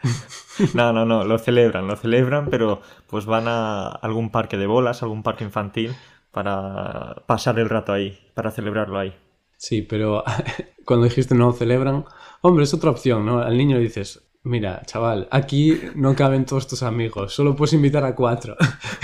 no, 0.74 0.94
no, 0.94 1.06
no, 1.06 1.24
lo 1.24 1.38
celebran, 1.38 1.88
lo 1.88 1.96
celebran, 1.96 2.50
pero 2.50 2.82
pues 3.08 3.26
van 3.26 3.48
a 3.48 3.88
algún 3.88 4.30
parque 4.30 4.58
de 4.58 4.68
bolas, 4.68 5.04
algún 5.04 5.24
parque 5.24 5.44
infantil 5.44 5.96
para 6.32 7.24
pasar 7.28 7.60
el 7.60 7.70
rato 7.70 7.94
ahí, 7.94 8.20
para 8.34 8.52
celebrarlo 8.52 9.00
ahí. 9.00 9.16
Sí, 9.58 9.82
pero 9.82 10.24
cuando 10.86 11.06
dijiste 11.06 11.36
no 11.36 11.48
lo 11.48 11.54
celebran, 11.54 12.06
hombre, 12.42 12.64
es 12.64 12.74
otra 12.74 12.92
opción, 12.92 13.26
¿no? 13.26 13.40
Al 13.40 13.58
niño 13.58 13.78
le 13.78 13.84
dices, 13.84 14.28
mira, 14.44 14.82
chaval, 14.86 15.28
aquí 15.32 15.80
no 15.96 16.16
caben 16.16 16.46
todos 16.46 16.68
tus 16.68 16.84
amigos, 16.84 17.34
solo 17.34 17.56
puedes 17.56 17.74
invitar 17.74 18.04
a 18.04 18.16
cuatro. 18.16 18.56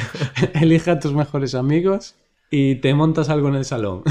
Elige 0.53 0.91
a 0.91 0.99
tus 0.99 1.13
mejores 1.13 1.55
amigos 1.55 2.15
y 2.49 2.75
te 2.75 2.93
montas 2.93 3.29
algo 3.29 3.47
en 3.47 3.55
el 3.55 3.65
salón. 3.65 4.03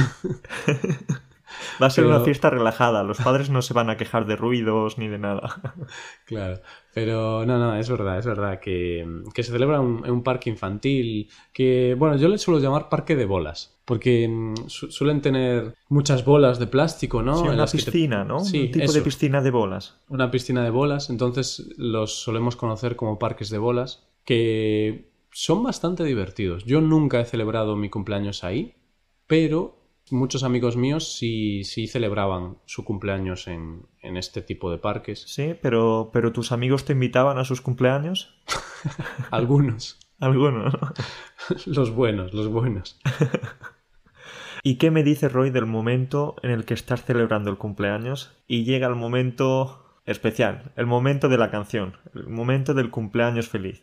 Va 1.80 1.86
a 1.86 1.90
ser 1.90 2.04
una 2.04 2.20
fiesta 2.20 2.50
relajada, 2.50 3.02
los 3.02 3.18
padres 3.18 3.48
no 3.48 3.62
se 3.62 3.72
van 3.72 3.88
a 3.88 3.96
quejar 3.96 4.26
de 4.26 4.36
ruidos 4.36 4.98
ni 4.98 5.08
de 5.08 5.18
nada. 5.18 5.60
Claro, 6.26 6.60
pero 6.94 7.44
no, 7.44 7.58
no, 7.58 7.74
es 7.74 7.90
verdad, 7.90 8.18
es 8.18 8.26
verdad 8.26 8.60
que, 8.60 9.04
se 9.34 9.42
celebra 9.42 9.78
en 9.78 10.10
un, 10.10 10.22
parque 10.22 10.48
infantil 10.48 11.28
que, 11.52 11.96
bueno, 11.98 12.16
yo 12.16 12.28
le 12.28 12.38
suelo 12.38 12.60
llamar 12.60 12.88
parque 12.88 13.16
de 13.16 13.24
bolas, 13.24 13.80
porque 13.84 14.28
mm, 14.28 14.68
suelen 14.68 15.20
tener 15.20 15.74
muchas 15.88 16.24
bolas 16.24 16.60
de 16.60 16.68
plástico, 16.68 17.22
¿no? 17.22 17.36
Sí, 17.36 17.48
una 17.48 17.66
piscina, 17.66 18.24
¿no? 18.24 18.40
Sí, 18.40 18.66
un 18.66 18.70
tipo 18.70 18.92
de 18.92 19.02
piscina 19.02 19.40
de 19.40 19.50
bolas. 19.50 20.00
Una 20.08 20.30
piscina 20.30 20.62
de 20.62 20.70
bolas, 20.70 21.10
entonces 21.10 21.68
los 21.76 22.14
solemos 22.14 22.54
conocer 22.54 22.94
como 22.94 23.18
parques 23.18 23.50
de 23.50 23.58
bolas, 23.58 24.06
que 24.24 25.10
son 25.32 25.62
bastante 25.62 26.04
divertidos. 26.04 26.64
Yo 26.64 26.80
nunca 26.80 27.20
he 27.20 27.24
celebrado 27.24 27.74
mi 27.76 27.90
cumpleaños 27.90 28.44
ahí, 28.44 28.74
pero 29.26 29.79
muchos 30.10 30.42
amigos 30.44 30.76
míos 30.76 31.16
sí, 31.16 31.64
sí 31.64 31.86
celebraban 31.86 32.58
su 32.66 32.84
cumpleaños 32.84 33.48
en, 33.48 33.86
este 34.02 34.42
tipo 34.42 34.70
de 34.70 34.78
parques. 34.78 35.24
Sí, 35.26 35.54
pero, 35.60 36.10
pero 36.12 36.32
tus 36.32 36.52
amigos 36.52 36.84
te 36.84 36.92
invitaban 36.92 37.38
a 37.38 37.44
sus 37.44 37.60
cumpleaños. 37.60 38.34
Algunos. 39.30 39.98
Algunos. 40.18 40.74
los 41.66 41.94
buenos, 41.94 42.34
los 42.34 42.48
buenos. 42.48 43.00
¿Y 44.62 44.76
qué 44.76 44.90
me 44.90 45.02
dice 45.02 45.28
Roy 45.28 45.50
del 45.50 45.66
momento 45.66 46.36
en 46.42 46.50
el 46.50 46.64
que 46.64 46.74
estás 46.74 47.04
celebrando 47.04 47.50
el 47.50 47.56
cumpleaños 47.56 48.36
y 48.46 48.64
llega 48.64 48.88
el 48.88 48.94
momento 48.94 49.86
especial, 50.04 50.72
el 50.76 50.86
momento 50.86 51.28
de 51.28 51.38
la 51.38 51.50
canción, 51.50 51.96
el 52.14 52.28
momento 52.28 52.74
del 52.74 52.90
cumpleaños 52.90 53.48
feliz? 53.48 53.82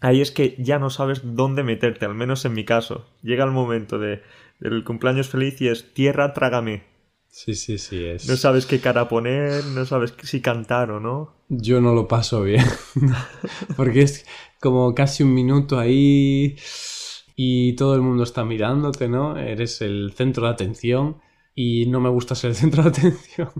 Ahí 0.00 0.20
es 0.20 0.30
que 0.30 0.54
ya 0.58 0.78
no 0.78 0.90
sabes 0.90 1.22
dónde 1.24 1.62
meterte, 1.62 2.04
al 2.04 2.14
menos 2.14 2.44
en 2.44 2.54
mi 2.54 2.64
caso. 2.64 3.06
Llega 3.22 3.44
el 3.44 3.50
momento 3.50 3.98
de 3.98 4.22
el 4.60 4.84
cumpleaños 4.84 5.28
feliz 5.28 5.60
y 5.60 5.68
es 5.68 5.92
tierra, 5.94 6.32
trágame. 6.32 6.84
Sí, 7.28 7.54
sí, 7.54 7.76
sí, 7.76 8.02
es. 8.02 8.28
No 8.28 8.36
sabes 8.36 8.64
qué 8.64 8.80
cara 8.80 9.08
poner, 9.08 9.64
no 9.66 9.84
sabes 9.84 10.14
si 10.22 10.40
cantar 10.40 10.90
o 10.90 11.00
no. 11.00 11.34
Yo 11.48 11.80
no 11.80 11.94
lo 11.94 12.08
paso 12.08 12.42
bien. 12.42 12.64
Porque 13.76 14.02
es 14.02 14.26
como 14.60 14.94
casi 14.94 15.22
un 15.22 15.34
minuto 15.34 15.78
ahí 15.78 16.56
y 17.36 17.74
todo 17.76 17.94
el 17.94 18.00
mundo 18.00 18.22
está 18.22 18.44
mirándote, 18.44 19.08
¿no? 19.08 19.36
Eres 19.36 19.82
el 19.82 20.14
centro 20.14 20.46
de 20.46 20.52
atención 20.52 21.20
y 21.54 21.86
no 21.86 22.00
me 22.00 22.08
gusta 22.08 22.34
ser 22.34 22.50
el 22.50 22.56
centro 22.56 22.82
de 22.84 22.88
atención. 22.88 23.50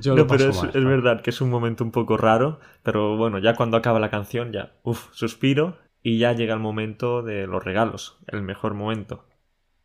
Yo 0.00 0.14
no, 0.14 0.22
lo 0.22 0.26
pero 0.26 0.46
paso 0.46 0.50
es, 0.50 0.74
mal. 0.74 0.76
es 0.76 0.84
verdad 0.84 1.22
que 1.22 1.30
es 1.30 1.40
un 1.40 1.50
momento 1.50 1.84
un 1.84 1.90
poco 1.90 2.16
raro, 2.16 2.60
pero 2.82 3.16
bueno, 3.16 3.38
ya 3.38 3.54
cuando 3.54 3.76
acaba 3.76 4.00
la 4.00 4.10
canción, 4.10 4.52
ya, 4.52 4.72
uff, 4.82 5.08
suspiro 5.12 5.78
y 6.02 6.18
ya 6.18 6.32
llega 6.32 6.54
el 6.54 6.60
momento 6.60 7.22
de 7.22 7.46
los 7.46 7.62
regalos, 7.64 8.18
el 8.26 8.42
mejor 8.42 8.74
momento. 8.74 9.24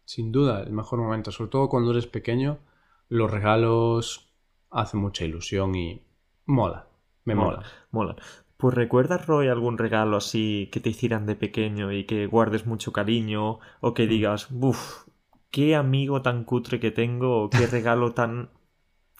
Sin 0.06 0.32
duda, 0.32 0.62
el 0.62 0.72
mejor 0.72 1.00
momento. 1.00 1.32
Sobre 1.32 1.50
todo 1.50 1.70
cuando 1.70 1.92
eres 1.92 2.08
pequeño, 2.08 2.60
los 3.10 3.30
regalos 3.32 4.32
hacen 4.70 5.00
mucha 5.00 5.26
ilusión 5.26 5.76
y 5.76 6.04
mola. 6.46 6.88
Me 7.24 7.34
mola. 7.34 7.64
Mola. 7.92 8.16
Pues 8.58 8.74
¿recuerdas, 8.74 9.26
Roy, 9.26 9.48
algún 9.48 9.78
regalo 9.78 10.18
así 10.18 10.70
que 10.72 10.80
te 10.80 10.90
hicieran 10.90 11.26
de 11.26 11.36
pequeño 11.36 11.92
y 11.92 12.06
que 12.06 12.28
guardes 12.28 12.66
mucho 12.66 12.94
cariño 12.94 13.60
o 13.82 13.94
que 13.94 14.08
digas, 14.08 14.50
uff, 14.52 15.08
qué 15.52 15.76
amigo 15.76 16.22
tan 16.22 16.44
cutre 16.44 16.80
que 16.80 16.92
tengo 16.92 17.44
o 17.44 17.50
qué 17.50 17.68
regalo 17.68 18.14
tan 18.14 18.50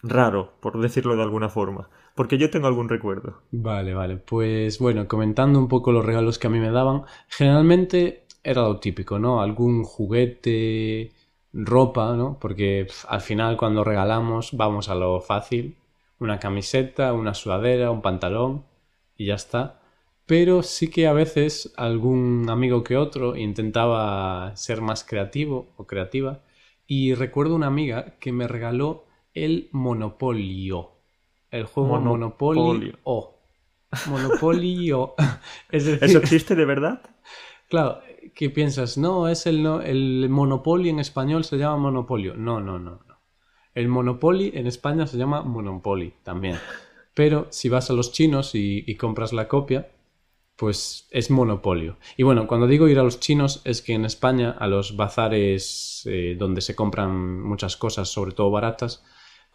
raro, 0.02 0.52
por 0.60 0.80
decirlo 0.80 1.16
de 1.16 1.22
alguna 1.22 1.48
forma? 1.48 1.88
Porque 2.14 2.38
yo 2.38 2.50
tengo 2.50 2.66
algún 2.66 2.88
recuerdo. 2.88 3.42
Vale, 3.50 3.92
vale. 3.94 4.16
Pues 4.16 4.78
bueno, 4.78 5.06
comentando 5.06 5.58
un 5.58 5.68
poco 5.68 5.92
los 5.92 6.04
regalos 6.04 6.38
que 6.38 6.46
a 6.46 6.50
mí 6.50 6.58
me 6.58 6.70
daban, 6.70 7.02
generalmente 7.28 8.24
era 8.42 8.62
lo 8.62 8.78
típico, 8.78 9.18
¿no? 9.18 9.42
Algún 9.42 9.84
juguete, 9.84 11.12
ropa, 11.52 12.14
¿no? 12.16 12.38
Porque 12.40 12.86
al 13.08 13.20
final 13.20 13.56
cuando 13.56 13.84
regalamos 13.84 14.56
vamos 14.56 14.88
a 14.88 14.94
lo 14.94 15.20
fácil. 15.20 15.76
Una 16.18 16.38
camiseta, 16.38 17.12
una 17.12 17.34
sudadera, 17.34 17.90
un 17.90 18.02
pantalón 18.02 18.64
y 19.16 19.26
ya 19.26 19.34
está. 19.34 19.80
Pero 20.26 20.62
sí 20.62 20.90
que 20.90 21.06
a 21.06 21.12
veces 21.12 21.72
algún 21.76 22.46
amigo 22.48 22.82
que 22.82 22.96
otro 22.96 23.36
intentaba 23.36 24.54
ser 24.56 24.80
más 24.80 25.04
creativo 25.04 25.68
o 25.76 25.86
creativa. 25.86 26.40
Y 26.86 27.14
recuerdo 27.14 27.54
una 27.54 27.66
amiga 27.66 28.14
que 28.20 28.32
me 28.32 28.48
regaló 28.48 29.05
el 29.36 29.68
Monopolio. 29.72 30.92
El 31.50 31.64
juego 31.66 32.00
Monopolio. 32.00 32.62
Monopolio. 32.64 33.38
Monopolio. 34.08 35.14
es 35.70 35.84
decir, 35.84 36.04
¿Eso 36.04 36.18
existe 36.18 36.54
de 36.54 36.64
verdad? 36.64 37.02
claro, 37.68 38.00
¿qué 38.34 38.50
piensas? 38.50 38.98
No, 38.98 39.28
es 39.28 39.46
el, 39.46 39.62
no, 39.62 39.82
el 39.82 40.28
Monopoly 40.28 40.88
en 40.88 40.98
español 40.98 41.44
se 41.44 41.58
llama 41.58 41.76
Monopolio. 41.76 42.34
No, 42.34 42.60
no, 42.60 42.78
no, 42.78 43.02
no. 43.06 43.16
El 43.74 43.88
Monopoly 43.88 44.52
en 44.54 44.66
España 44.66 45.06
se 45.06 45.18
llama 45.18 45.42
Monopoly 45.42 46.14
también. 46.22 46.58
Pero 47.14 47.46
si 47.50 47.68
vas 47.68 47.90
a 47.90 47.92
los 47.92 48.12
chinos 48.12 48.54
y, 48.54 48.84
y 48.86 48.96
compras 48.96 49.32
la 49.32 49.48
copia, 49.48 49.90
pues 50.56 51.06
es 51.10 51.30
monopolio. 51.30 51.98
Y 52.16 52.22
bueno, 52.22 52.46
cuando 52.46 52.66
digo 52.66 52.88
ir 52.88 52.98
a 52.98 53.02
los 53.02 53.20
chinos 53.20 53.60
es 53.64 53.82
que 53.82 53.92
en 53.92 54.06
España 54.06 54.56
a 54.58 54.66
los 54.66 54.96
bazares 54.96 56.02
eh, 56.06 56.34
donde 56.38 56.62
se 56.62 56.74
compran 56.74 57.42
muchas 57.42 57.76
cosas, 57.76 58.08
sobre 58.08 58.32
todo 58.32 58.50
baratas, 58.50 59.04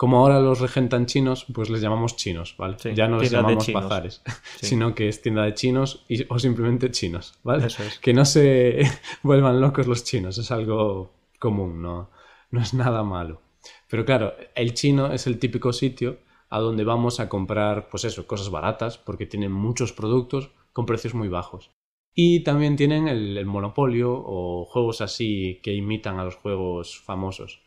como 0.02 0.18
ahora 0.18 0.40
los 0.40 0.60
regentan 0.60 1.06
chinos, 1.06 1.46
pues 1.54 1.70
les 1.70 1.80
llamamos 1.80 2.16
chinos, 2.16 2.56
¿vale? 2.58 2.76
Sí, 2.80 2.90
ya 2.96 3.08
no 3.08 3.20
les 3.20 3.30
llamamos 3.30 3.72
bazares, 3.72 4.24
Sí. 4.58 4.66
sino 4.70 4.96
que 4.96 5.08
es 5.08 5.22
tienda 5.22 5.44
de 5.44 5.54
chinos 5.54 6.06
y- 6.10 6.26
o 6.28 6.40
simplemente 6.40 6.90
chinos, 6.90 7.36
¿vale? 7.44 7.68
Eso 7.68 7.84
es. 7.84 8.00
Que 8.00 8.12
no 8.12 8.26
se 8.26 8.82
vuelvan 9.22 9.62
locos 9.62 9.86
los 9.86 10.04
chinos, 10.04 10.40
es 10.40 10.50
algo 10.50 11.12
común, 11.38 11.84
no, 11.84 12.10
no 12.50 12.62
es 12.62 12.74
nada 12.74 13.04
malo. 13.04 13.44
Pero 13.92 14.04
claro, 14.04 14.34
el 14.56 14.74
chino 14.74 15.14
es 15.14 15.28
el 15.28 15.38
típico 15.38 15.72
sitio 15.72 16.18
a 16.50 16.60
donde 16.60 16.84
vamos 16.84 17.20
a 17.20 17.30
comprar, 17.30 17.88
pues 17.88 18.04
eso, 18.04 18.26
cosas 18.26 18.50
baratas, 18.50 18.98
porque 18.98 19.28
tienen 19.28 19.52
muchos 19.52 19.94
productos 19.94 20.50
con 20.74 20.88
precios 20.88 21.14
muy 21.14 21.28
bajos. 21.28 21.70
Y 22.16 22.40
también 22.44 22.76
tienen 22.76 23.08
el, 23.08 23.38
el 23.38 23.46
monopolio 23.46 24.12
o 24.16 24.66
juegos 24.66 25.02
así 25.02 25.60
que 25.62 25.76
imitan 25.76 26.18
a 26.18 26.24
los 26.24 26.38
juegos 26.38 27.00
famosos. 27.00 27.62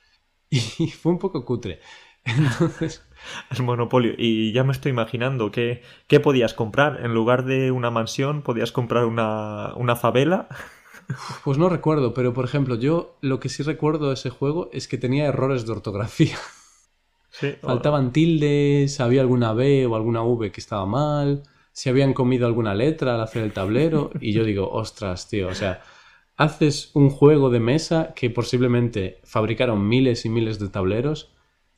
Y 0.50 0.88
fue 0.90 1.12
un 1.12 1.18
poco 1.18 1.44
cutre. 1.44 1.78
Entonces, 2.37 3.04
El 3.50 3.62
monopolio. 3.62 4.14
Y 4.16 4.52
ya 4.52 4.64
me 4.64 4.73
estoy 4.73 4.90
imaginando 4.90 5.50
qué, 5.50 5.83
qué 6.07 6.21
podías 6.21 6.54
comprar. 6.54 7.00
En 7.04 7.14
lugar 7.14 7.45
de 7.45 7.71
una 7.71 7.90
mansión, 7.90 8.43
podías 8.43 8.73
comprar 8.73 9.04
una, 9.04 9.75
una 9.76 9.97
favela. 9.97 10.49
pues 11.45 11.58
no 11.58 11.69
recuerdo, 11.69 12.15
pero 12.15 12.32
por 12.32 12.45
ejemplo, 12.45 12.76
yo 12.76 13.17
lo 13.21 13.41
que 13.41 13.49
sí 13.49 13.63
recuerdo 13.63 14.08
de 14.08 14.15
ese 14.15 14.30
juego 14.30 14.71
es 14.73 14.89
que 14.89 14.99
tenía 14.99 15.26
errores 15.26 15.67
de 15.67 15.73
ortografía. 15.73 16.37
Sí. 17.37 17.56
Faltaban 17.63 18.13
tildes, 18.13 19.00
había 19.00 19.21
alguna 19.21 19.52
B 19.54 19.87
o 19.87 19.97
alguna 19.97 20.23
V 20.23 20.52
que 20.52 20.60
estaba 20.60 20.87
mal, 20.87 21.43
se 21.73 21.91
habían 21.91 22.13
comido 22.15 22.47
alguna 22.47 22.76
letra 22.76 23.17
al 23.17 23.21
hacer 23.21 23.43
el 23.43 23.52
tablero 23.52 24.13
y 24.21 24.32
yo 24.32 24.45
digo, 24.45 24.71
ostras, 24.73 25.28
tío, 25.28 25.49
o 25.49 25.54
sea, 25.56 25.82
haces 26.37 26.93
un 26.95 27.10
juego 27.10 27.50
de 27.50 27.58
mesa 27.58 28.13
que 28.15 28.30
posiblemente 28.30 29.19
fabricaron 29.25 29.89
miles 29.89 30.25
y 30.25 30.28
miles 30.28 30.60
de 30.60 30.69
tableros 30.69 31.33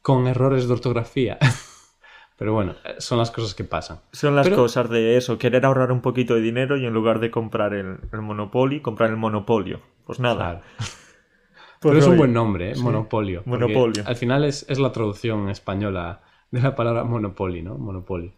con 0.06 0.28
errores 0.28 0.68
de 0.68 0.72
ortografía. 0.72 1.36
Pero 2.38 2.52
bueno, 2.52 2.76
eh, 2.84 2.94
son 2.98 3.18
las 3.18 3.32
cosas 3.32 3.56
que 3.56 3.64
pasan. 3.64 3.98
Son 4.12 4.36
las 4.36 4.46
Pero- 4.46 4.58
cosas 4.58 4.88
de 4.88 5.16
eso, 5.16 5.36
querer 5.36 5.66
ahorrar 5.66 5.90
un 5.90 6.00
poquito 6.00 6.36
de 6.36 6.42
dinero 6.42 6.76
y 6.76 6.86
en 6.86 6.94
lugar 6.94 7.18
de 7.18 7.32
comprar 7.32 7.74
el, 7.74 7.98
el 8.12 8.22
Monopoly, 8.22 8.80
comprar 8.82 9.10
el 9.10 9.16
Monopolio. 9.16 9.80
Pues 10.06 10.20
nada. 10.20 10.60
Claro. 10.60 10.60
Pues 11.78 11.92
Pero 11.92 11.98
es 11.98 12.06
un 12.10 12.16
buen 12.16 12.32
nombre, 12.32 12.70
¿eh? 12.70 12.74
sí. 12.74 12.82
Monopolio. 12.82 13.42
Monopolio. 13.44 14.02
Al 14.06 14.16
final 14.16 14.44
es, 14.44 14.64
es 14.68 14.78
la 14.78 14.92
traducción 14.92 15.50
española 15.50 16.22
de 16.50 16.62
la 16.62 16.74
palabra 16.74 17.04
Monopoly, 17.04 17.60
¿no? 17.60 17.76
Monopoly. 17.76 18.32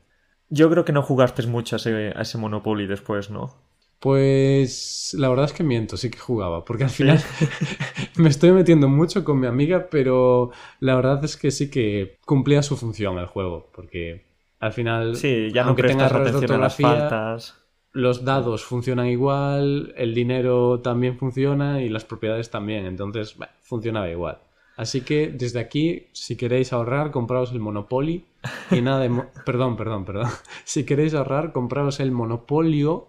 Yo 0.49 0.69
creo 0.69 0.85
que 0.85 0.93
no 0.93 1.03
jugaste 1.03 1.47
mucho 1.47 1.77
a 1.77 1.79
ese, 1.79 2.13
a 2.17 2.23
ese 2.23 2.37
Monopoly 2.37 2.89
después, 2.89 3.31
¿no? 3.31 3.55
Pues 4.01 5.15
la 5.19 5.29
verdad 5.29 5.47
es 5.47 5.53
que 5.53 5.65
miento, 5.65 5.97
sí 5.97 6.09
que 6.11 6.19
jugaba, 6.19 6.65
porque 6.65 6.85
al 6.85 6.91
final 6.91 7.21
me 8.17 8.29
estoy 8.29 8.53
metiendo 8.53 8.89
mucho 8.89 9.25
con 9.25 9.41
mi 9.41 9.47
amiga, 9.49 9.89
pero 9.91 10.51
la 10.81 10.95
verdad 10.95 11.25
es 11.25 11.37
que 11.37 11.51
sí 11.51 11.69
que 11.71 12.17
cumplía 12.25 12.63
su 12.63 12.77
función 12.77 13.19
el 13.19 13.27
juego, 13.27 13.71
porque 13.75 14.25
al 14.61 14.73
final, 14.73 15.25
Sí, 15.25 15.51
ya 15.53 15.65
no 15.65 15.77
aunque 15.77 15.83
tenga 15.85 16.07
prestas 16.07 16.07
errores 16.07 16.33
de 16.33 16.39
atención 16.39 16.53
a 16.53 16.59
las 16.59 16.79
faltas. 16.79 17.55
los 17.93 18.25
dados 18.25 18.65
funcionan 18.65 19.07
igual, 19.07 19.93
el 19.97 20.15
dinero 20.15 20.81
también 20.81 21.19
funciona 21.19 21.83
y 21.83 21.89
las 21.89 22.05
propiedades 22.05 22.51
también, 22.51 22.87
entonces 22.87 23.37
bah, 23.37 23.51
funcionaba 23.63 24.09
igual. 24.11 24.39
Así 24.77 25.01
que 25.01 25.29
desde 25.29 25.59
aquí, 25.59 26.07
si 26.13 26.37
queréis 26.37 26.73
ahorrar, 26.73 27.11
compraos 27.11 27.51
el 27.53 27.59
Monopoly 27.61 28.25
y 28.71 28.81
nada 28.81 29.01
de... 29.01 29.09
mo- 29.09 29.27
perdón, 29.45 29.77
perdón, 29.77 30.05
perdón. 30.05 30.31
Si 30.65 30.85
queréis 30.85 31.15
ahorrar, 31.15 31.53
compraos 31.53 31.99
el 32.01 32.13
Monopolio 32.13 33.09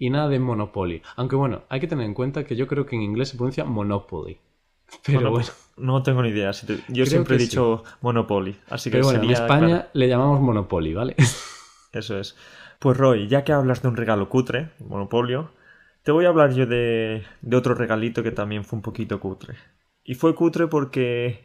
y 0.00 0.10
nada 0.10 0.28
de 0.28 0.40
Monopoly. 0.40 1.02
Aunque 1.14 1.36
bueno, 1.36 1.62
hay 1.68 1.78
que 1.78 1.86
tener 1.86 2.04
en 2.06 2.14
cuenta 2.14 2.42
que 2.42 2.56
yo 2.56 2.66
creo 2.66 2.86
que 2.86 2.96
en 2.96 3.02
inglés 3.02 3.28
se 3.28 3.36
pronuncia 3.36 3.64
Monopoly. 3.64 4.38
Pero 5.06 5.30
bueno, 5.30 5.46
No 5.76 6.02
tengo 6.02 6.22
ni 6.22 6.30
idea. 6.30 6.52
si 6.52 6.66
te- 6.66 6.78
Yo 6.88 7.04
Creo 7.04 7.06
siempre 7.06 7.36
he 7.36 7.38
dicho 7.38 7.84
Monopoly. 8.00 8.56
Así 8.70 8.90
que 8.90 8.96
pero 8.96 9.04
bueno 9.06 9.22
en 9.22 9.30
España 9.30 9.66
claro, 9.68 9.88
le 9.92 10.08
llamamos 10.08 10.40
Monopoly, 10.40 10.94
¿vale? 10.94 11.14
eso 11.92 12.18
es. 12.18 12.34
Pues 12.80 12.96
Roy, 12.96 13.28
ya 13.28 13.44
que 13.44 13.52
hablas 13.52 13.82
de 13.82 13.88
un 13.88 13.96
regalo 13.96 14.28
cutre, 14.28 14.70
Monopolio, 14.80 15.50
te 16.02 16.12
voy 16.12 16.24
a 16.24 16.28
hablar 16.30 16.54
yo 16.54 16.64
de, 16.66 17.22
de 17.42 17.56
otro 17.56 17.74
regalito 17.74 18.22
que 18.22 18.30
también 18.32 18.64
fue 18.64 18.78
un 18.78 18.82
poquito 18.82 19.20
cutre. 19.20 19.54
Y 20.02 20.14
fue 20.14 20.34
cutre 20.34 20.66
porque 20.66 21.44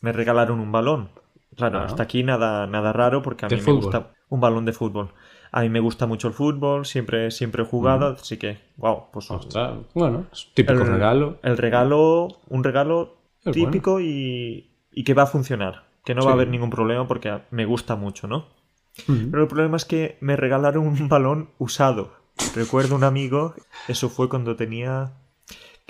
me 0.00 0.12
regalaron 0.12 0.58
un 0.58 0.72
balón. 0.72 1.10
Claro, 1.56 1.80
Ah. 1.80 1.84
hasta 1.84 2.02
aquí 2.04 2.22
nada, 2.22 2.66
nada 2.66 2.92
raro 2.94 3.20
porque 3.22 3.44
a 3.44 3.48
mí 3.48 3.56
me 3.56 3.72
gusta 3.72 4.12
un 4.30 4.40
balón 4.40 4.64
de 4.64 4.72
fútbol. 4.72 5.12
A 5.52 5.62
mí 5.62 5.68
me 5.68 5.80
gusta 5.80 6.06
mucho 6.06 6.28
el 6.28 6.34
fútbol, 6.34 6.86
siempre, 6.86 7.30
siempre 7.30 7.62
he 7.62 7.66
jugado, 7.66 8.16
así 8.20 8.36
que, 8.36 8.58
wow, 8.76 9.06
pues 9.12 9.30
Ostras, 9.30 9.78
bueno, 9.94 10.26
es 10.32 10.46
un 10.46 10.54
típico 10.54 10.80
el 10.80 10.86
regalo. 10.86 11.38
El 11.42 11.56
regalo, 11.56 12.28
un 12.48 12.62
regalo 12.64 13.16
Es 13.44 13.52
típico 13.52 14.00
y, 14.00 14.70
y 14.92 15.04
que 15.04 15.14
va 15.14 15.24
a 15.24 15.26
funcionar. 15.26 15.84
Que 16.04 16.14
no 16.14 16.24
va 16.24 16.30
a 16.30 16.34
haber 16.34 16.48
ningún 16.48 16.70
problema 16.70 17.06
porque 17.06 17.40
me 17.50 17.66
gusta 17.66 17.96
mucho, 17.96 18.26
¿no? 18.26 18.46
Pero 19.06 19.42
el 19.42 19.48
problema 19.48 19.76
es 19.76 19.84
que 19.84 20.18
me 20.20 20.36
regalaron 20.36 20.86
un 20.86 21.08
balón 21.08 21.50
usado. 21.58 22.12
Recuerdo 22.54 22.96
un 22.96 23.04
amigo, 23.04 23.54
eso 23.88 24.08
fue 24.08 24.28
cuando 24.28 24.56
tenía 24.56 25.12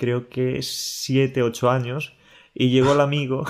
creo 0.01 0.29
que 0.29 0.63
7, 0.63 1.43
8 1.43 1.69
años, 1.69 2.13
y 2.55 2.71
llegó 2.71 2.93
el 2.93 3.01
amigo 3.01 3.45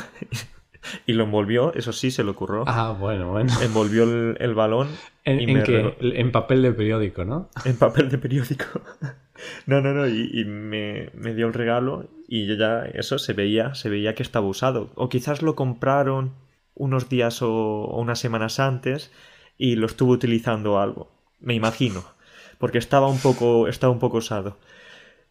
y 1.06 1.14
lo 1.14 1.24
envolvió, 1.26 1.74
eso 1.74 1.92
sí, 1.94 2.12
se 2.12 2.24
lo 2.24 2.32
ocurrió. 2.32 2.64
Ah, 2.68 2.96
bueno, 3.00 3.32
bueno. 3.32 3.52
Envolvió 3.64 4.04
el, 4.04 4.38
el 4.40 4.54
balón 4.56 4.88
¿En, 5.26 5.40
y 5.40 5.48
en 5.48 5.54
me 5.54 5.64
qué? 5.64 5.84
regaló- 5.84 5.96
En 6.16 6.32
papel 6.32 6.62
de 6.62 6.72
periódico, 6.74 7.26
¿no? 7.26 7.50
en 7.66 7.78
papel 7.78 8.10
de 8.10 8.18
periódico. 8.18 8.66
No, 9.66 9.82
no, 9.82 9.92
no, 9.94 10.08
y, 10.08 10.30
y 10.40 10.46
me, 10.46 11.10
me 11.16 11.34
dio 11.34 11.48
el 11.48 11.54
regalo 11.54 12.08
y 12.28 12.46
yo 12.46 12.54
ya 12.54 12.86
eso 12.86 13.18
se 13.18 13.34
veía, 13.34 13.74
se 13.74 13.90
veía 13.90 14.14
que 14.14 14.22
estaba 14.22 14.46
usado. 14.46 14.92
O 14.94 15.10
quizás 15.10 15.42
lo 15.42 15.56
compraron 15.56 16.34
unos 16.76 17.10
días 17.10 17.42
o, 17.42 17.50
o 17.52 18.00
unas 18.00 18.20
semanas 18.20 18.60
antes 18.60 19.12
y 19.58 19.78
lo 19.78 19.88
estuvo 19.88 20.12
utilizando 20.12 20.80
algo. 20.80 21.12
Me 21.40 21.56
imagino. 21.56 22.04
Porque 22.60 22.78
estaba 22.78 23.08
un 23.08 23.18
poco, 23.18 23.68
estaba 23.68 23.92
un 23.92 23.98
poco 23.98 24.18
usado. 24.18 24.60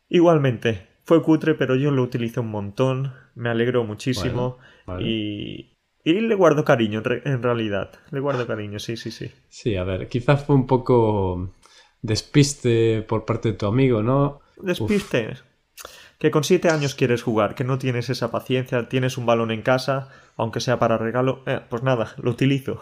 Igualmente, 0.09 0.89
fue 1.11 1.25
cutre, 1.25 1.57
pero 1.57 1.75
yo 1.75 1.91
lo 1.91 2.05
utilicé 2.05 2.39
un 2.39 2.53
montón. 2.53 3.13
Me 3.35 3.49
alegró 3.49 3.83
muchísimo. 3.83 4.59
Vale. 4.87 5.09
Y, 5.09 5.77
y 6.05 6.13
le 6.21 6.37
guardo 6.37 6.65
cariño, 6.65 7.03
en 7.05 7.43
realidad. 7.43 7.91
Le 8.13 8.21
guardo 8.21 8.47
cariño, 8.53 8.79
sí, 8.79 8.97
sí, 8.97 9.11
sí. 9.11 9.29
Sí, 9.49 9.75
a 9.75 9.83
ver, 9.83 10.09
quizás 10.09 10.45
fue 10.45 10.55
un 10.55 10.69
poco 10.69 11.53
despiste 12.01 13.03
por 13.03 13.25
parte 13.25 13.51
de 13.51 13.59
tu 13.59 13.67
amigo, 13.67 14.05
¿no? 14.05 14.41
Despiste. 14.63 15.35
Que 16.21 16.31
con 16.31 16.45
siete 16.45 16.69
años 16.69 16.95
quieres 16.95 17.25
jugar, 17.25 17.57
que 17.57 17.65
no 17.65 17.77
tienes 17.77 18.09
esa 18.09 18.31
paciencia, 18.31 18.89
tienes 18.89 19.19
un 19.19 19.27
balón 19.27 19.51
en 19.51 19.63
casa, 19.63 20.11
aunque 20.37 20.61
sea 20.61 20.79
para 20.79 20.97
regalo, 20.97 21.43
eh, 21.45 21.59
pues 21.69 21.83
nada, 21.83 22.15
lo 22.23 22.31
utilizo. 22.31 22.81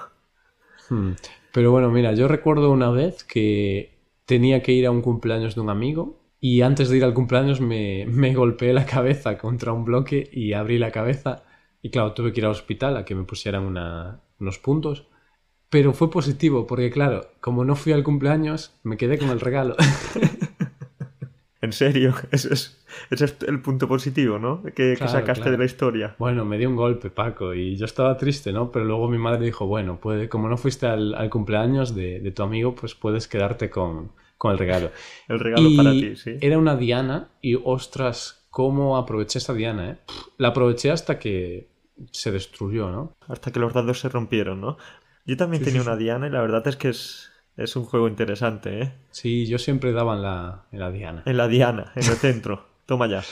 Hmm. 0.90 1.12
Pero 1.52 1.70
bueno, 1.70 1.88
mira, 1.88 2.12
yo 2.12 2.28
recuerdo 2.28 2.70
una 2.72 2.90
vez 2.90 3.24
que 3.24 3.96
tenía 4.26 4.62
que 4.62 4.72
ir 4.72 4.84
a 4.84 4.90
un 4.90 5.00
cumpleaños 5.00 5.54
de 5.54 5.62
un 5.62 5.70
amigo 5.70 6.27
y 6.40 6.62
antes 6.62 6.88
de 6.88 6.96
ir 6.98 7.04
al 7.04 7.14
cumpleaños 7.14 7.60
me, 7.60 8.06
me 8.06 8.34
golpeé 8.34 8.72
la 8.72 8.86
cabeza 8.86 9.38
contra 9.38 9.72
un 9.72 9.84
bloque 9.84 10.28
y 10.32 10.52
abrí 10.52 10.78
la 10.78 10.90
cabeza 10.90 11.44
y 11.82 11.90
claro, 11.90 12.12
tuve 12.12 12.32
que 12.32 12.40
ir 12.40 12.46
al 12.46 12.52
hospital 12.52 12.96
a 12.96 13.04
que 13.04 13.14
me 13.14 13.24
pusieran 13.24 13.64
una, 13.64 14.20
unos 14.40 14.58
puntos. 14.58 15.06
Pero 15.70 15.92
fue 15.92 16.10
positivo, 16.10 16.66
porque 16.66 16.90
claro, 16.90 17.30
como 17.40 17.64
no 17.64 17.76
fui 17.76 17.92
al 17.92 18.02
cumpleaños, 18.02 18.78
me 18.82 18.96
quedé 18.96 19.18
con 19.18 19.28
el 19.28 19.40
regalo. 19.40 19.76
en 21.60 21.72
serio, 21.72 22.14
ese 22.30 22.54
es, 22.54 22.86
ese 23.10 23.26
es 23.26 23.36
el 23.46 23.60
punto 23.60 23.86
positivo, 23.86 24.38
¿no? 24.38 24.62
Que, 24.62 24.96
que 24.98 25.08
sacaste 25.08 25.50
de 25.50 25.58
la 25.58 25.66
historia. 25.66 26.16
Bueno, 26.18 26.46
me 26.46 26.56
dio 26.56 26.70
un 26.70 26.76
golpe, 26.76 27.10
Paco, 27.10 27.52
y 27.52 27.76
yo 27.76 27.84
estaba 27.84 28.16
triste, 28.16 28.50
¿no? 28.50 28.72
Pero 28.72 28.86
luego 28.86 29.10
mi 29.10 29.18
madre 29.18 29.44
dijo, 29.44 29.66
bueno, 29.66 30.00
puede, 30.00 30.30
como 30.30 30.48
no 30.48 30.56
fuiste 30.56 30.86
al, 30.86 31.14
al 31.14 31.28
cumpleaños 31.28 31.94
de, 31.94 32.20
de, 32.20 32.30
tu 32.30 32.42
amigo, 32.42 32.74
pues 32.74 32.94
puedes 32.94 33.28
quedarte 33.28 33.68
con, 33.68 34.12
con 34.38 34.52
el 34.52 34.58
regalo. 34.58 34.90
el 35.28 35.40
regalo 35.40 35.68
para 35.76 35.90
ti, 35.90 36.16
sí. 36.16 36.36
Era 36.40 36.58
una 36.58 36.76
diana 36.76 37.28
y, 37.42 37.56
ostras, 37.56 38.46
cómo 38.50 38.96
aproveché 38.96 39.38
esta 39.38 39.52
diana, 39.52 39.90
¿eh? 39.90 39.98
La 40.38 40.48
aproveché 40.48 40.90
hasta 40.90 41.18
que 41.18 41.68
se 42.12 42.30
destruyó, 42.30 42.90
¿no? 42.90 43.16
Hasta 43.26 43.52
que 43.52 43.60
los 43.60 43.74
dados 43.74 44.00
se 44.00 44.08
rompieron, 44.08 44.60
¿no? 44.60 44.78
Yo 45.26 45.36
también 45.36 45.62
tenía 45.62 45.82
una 45.82 45.96
diana 45.96 46.28
y 46.28 46.30
la 46.30 46.40
verdad 46.40 46.66
es 46.68 46.76
que 46.76 46.88
es, 46.88 47.30
es 47.56 47.76
un 47.76 47.84
juego 47.84 48.08
interesante, 48.08 48.80
¿eh? 48.80 48.92
Sí, 49.10 49.46
yo 49.46 49.58
siempre 49.58 49.92
daba 49.92 50.14
en 50.14 50.22
la, 50.22 50.66
en 50.72 50.78
la 50.78 50.90
diana. 50.90 51.22
En 51.26 51.36
la 51.36 51.48
diana, 51.48 51.92
en 51.96 52.04
el 52.04 52.16
centro. 52.16 52.66
Toma 52.86 53.08
ya. 53.08 53.22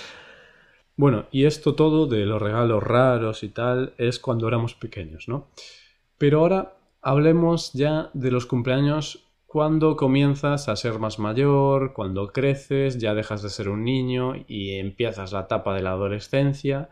Bueno, 0.97 1.27
y 1.31 1.45
esto 1.45 1.75
todo 1.75 2.07
de 2.07 2.27
los 2.27 2.43
regalos 2.43 2.83
raros 2.83 3.43
y 3.43 3.49
tal 3.51 3.95
es 3.99 4.19
cuando 4.19 4.49
éramos 4.49 4.75
pequeños, 4.75 5.29
¿no? 5.29 5.49
Pero 6.19 6.41
ahora 6.41 6.77
hablemos 7.03 7.73
ya 7.73 8.11
de 8.15 8.31
los 8.31 8.47
cumpleaños 8.47 9.26
cuando 9.57 9.97
comienzas 9.97 10.69
a 10.69 10.77
ser 10.77 10.99
más 10.99 11.19
mayor, 11.19 11.95
cuando 11.95 12.31
creces, 12.31 12.99
ya 12.99 13.15
dejas 13.15 13.41
de 13.41 13.49
ser 13.49 13.71
un 13.71 13.85
niño 13.85 14.35
y 14.47 14.73
empiezas 14.73 15.33
la 15.33 15.41
etapa 15.41 15.73
de 15.73 15.81
la 15.81 15.93
adolescencia 15.93 16.91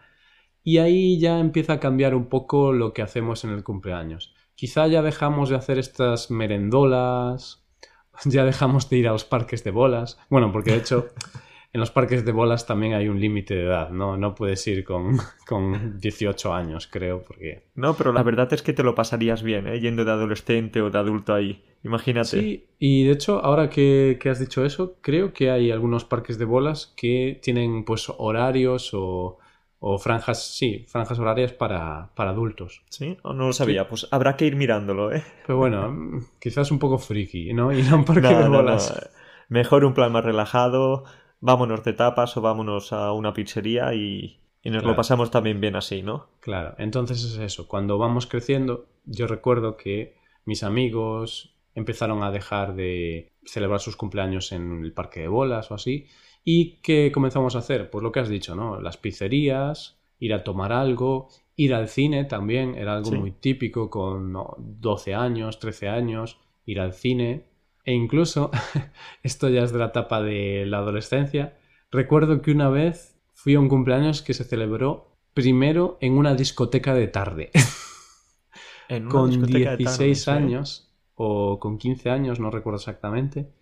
y 0.62 0.78
ahí 0.78 1.20
ya 1.20 1.40
empieza 1.40 1.74
a 1.74 1.78
cambiar 1.78 2.14
un 2.14 2.30
poco 2.30 2.72
lo 2.72 2.94
que 2.94 3.02
hacemos 3.02 3.44
en 3.44 3.50
el 3.50 3.64
cumpleaños. 3.64 4.34
Quizá 4.54 4.86
ya 4.86 5.02
dejamos 5.02 5.50
de 5.50 5.56
hacer 5.56 5.78
estas 5.78 6.30
merendolas, 6.30 7.66
ya 8.24 8.46
dejamos 8.46 8.88
de 8.88 8.96
ir 8.96 9.08
a 9.08 9.12
los 9.12 9.26
parques 9.26 9.62
de 9.62 9.70
bolas. 9.70 10.18
Bueno, 10.30 10.50
porque 10.50 10.70
de 10.70 10.78
hecho 10.78 11.08
en 11.74 11.80
los 11.80 11.90
parques 11.90 12.24
de 12.24 12.32
bolas 12.32 12.66
también 12.66 12.94
hay 12.94 13.08
un 13.08 13.20
límite 13.20 13.54
de 13.54 13.64
edad, 13.64 13.90
¿no? 13.90 14.16
No 14.16 14.34
puedes 14.34 14.64
ir 14.66 14.84
con, 14.84 15.18
con 15.46 15.98
18 15.98 16.54
años, 16.54 16.88
creo, 16.90 17.22
porque... 17.22 17.64
No, 17.74 17.94
pero 17.94 18.12
la 18.12 18.22
verdad 18.22 18.50
es 18.52 18.62
que 18.62 18.72
te 18.72 18.84
lo 18.84 18.94
pasarías 18.94 19.42
bien, 19.42 19.66
¿eh? 19.66 19.80
Yendo 19.80 20.04
de 20.04 20.12
adolescente 20.12 20.80
o 20.80 20.88
de 20.88 20.98
adulto 20.98 21.34
ahí. 21.34 21.62
Imagínate. 21.82 22.40
Sí, 22.40 22.66
y 22.78 23.04
de 23.04 23.12
hecho, 23.12 23.44
ahora 23.44 23.68
que, 23.68 24.18
que 24.20 24.30
has 24.30 24.38
dicho 24.38 24.64
eso, 24.64 24.96
creo 25.02 25.34
que 25.34 25.50
hay 25.50 25.70
algunos 25.70 26.04
parques 26.04 26.38
de 26.38 26.46
bolas 26.46 26.94
que 26.96 27.38
tienen 27.42 27.84
pues 27.84 28.06
horarios 28.08 28.90
o 28.94 29.38
o 29.86 29.98
franjas, 29.98 30.42
sí, 30.56 30.86
franjas 30.88 31.18
horarias 31.18 31.52
para, 31.52 32.08
para 32.14 32.30
adultos. 32.30 32.82
Sí, 32.88 33.18
no 33.22 33.34
lo 33.34 33.52
sabía, 33.52 33.86
pues 33.86 34.08
habrá 34.10 34.34
que 34.34 34.46
ir 34.46 34.56
mirándolo, 34.56 35.12
¿eh? 35.12 35.22
Pero 35.46 35.58
bueno, 35.58 36.22
quizás 36.40 36.70
un 36.70 36.78
poco 36.78 36.96
friki, 36.96 37.52
¿no? 37.52 37.70
Ir 37.78 37.90
a 37.90 37.96
un 37.96 38.06
parque 38.06 38.28
de 38.28 38.48
bolas. 38.48 39.10
Mejor 39.50 39.84
un 39.84 39.92
plan 39.92 40.10
más 40.10 40.24
relajado, 40.24 41.04
vámonos 41.44 41.84
de 41.84 41.92
tapas 41.92 42.36
o 42.36 42.40
vámonos 42.40 42.92
a 42.92 43.12
una 43.12 43.32
pizzería 43.32 43.94
y, 43.94 44.40
y 44.62 44.70
nos 44.70 44.84
lo 44.84 44.96
pasamos 44.96 45.30
también 45.30 45.60
bien 45.60 45.76
así, 45.76 46.02
¿no? 46.02 46.26
Claro, 46.40 46.74
entonces 46.78 47.22
es 47.24 47.38
eso, 47.38 47.68
cuando 47.68 47.98
vamos 47.98 48.26
creciendo, 48.26 48.86
yo 49.04 49.26
recuerdo 49.26 49.76
que 49.76 50.16
mis 50.44 50.62
amigos 50.62 51.54
empezaron 51.74 52.22
a 52.22 52.30
dejar 52.30 52.74
de 52.74 53.32
celebrar 53.44 53.80
sus 53.80 53.96
cumpleaños 53.96 54.52
en 54.52 54.84
el 54.84 54.92
parque 54.92 55.20
de 55.20 55.28
bolas 55.28 55.70
o 55.70 55.74
así, 55.74 56.06
¿Y 56.44 56.76
qué 56.82 57.10
comenzamos 57.10 57.56
a 57.56 57.60
hacer? 57.60 57.90
Pues 57.90 58.02
lo 58.02 58.12
que 58.12 58.20
has 58.20 58.28
dicho, 58.28 58.54
¿no? 58.54 58.78
Las 58.78 58.98
pizzerías, 58.98 59.98
ir 60.18 60.34
a 60.34 60.44
tomar 60.44 60.72
algo, 60.72 61.28
ir 61.56 61.72
al 61.72 61.88
cine 61.88 62.24
también, 62.26 62.74
era 62.74 62.94
algo 62.94 63.12
muy 63.12 63.30
típico 63.32 63.88
con 63.88 64.34
12 64.58 65.14
años, 65.14 65.58
13 65.58 65.88
años, 65.88 66.38
ir 66.66 66.80
al 66.80 66.92
cine. 66.92 67.46
E 67.84 67.92
incluso, 67.92 68.50
esto 69.22 69.48
ya 69.48 69.62
es 69.62 69.72
de 69.72 69.78
la 69.78 69.86
etapa 69.86 70.22
de 70.22 70.64
la 70.66 70.78
adolescencia, 70.78 71.56
recuerdo 71.90 72.42
que 72.42 72.50
una 72.50 72.68
vez 72.68 73.16
fui 73.34 73.54
a 73.54 73.60
un 73.60 73.68
cumpleaños 73.68 74.22
que 74.22 74.34
se 74.34 74.44
celebró 74.44 75.16
primero 75.34 75.98
en 76.00 76.16
una 76.18 76.34
discoteca 76.34 76.94
de 76.94 77.08
tarde. 77.08 77.50
con 79.10 79.46
16 79.46 80.28
años 80.28 80.92
o 81.14 81.58
con 81.58 81.78
15 81.78 82.10
años, 82.10 82.40
no 82.40 82.50
recuerdo 82.50 82.78
exactamente 82.78 83.52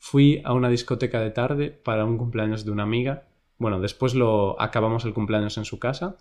fui 0.00 0.40
a 0.44 0.54
una 0.54 0.68
discoteca 0.68 1.20
de 1.20 1.30
tarde 1.30 1.70
para 1.70 2.04
un 2.04 2.18
cumpleaños 2.18 2.64
de 2.64 2.72
una 2.72 2.82
amiga. 2.82 3.28
Bueno, 3.58 3.80
después 3.80 4.14
lo 4.14 4.60
acabamos 4.60 5.04
el 5.04 5.12
cumpleaños 5.12 5.58
en 5.58 5.66
su 5.66 5.78
casa. 5.78 6.16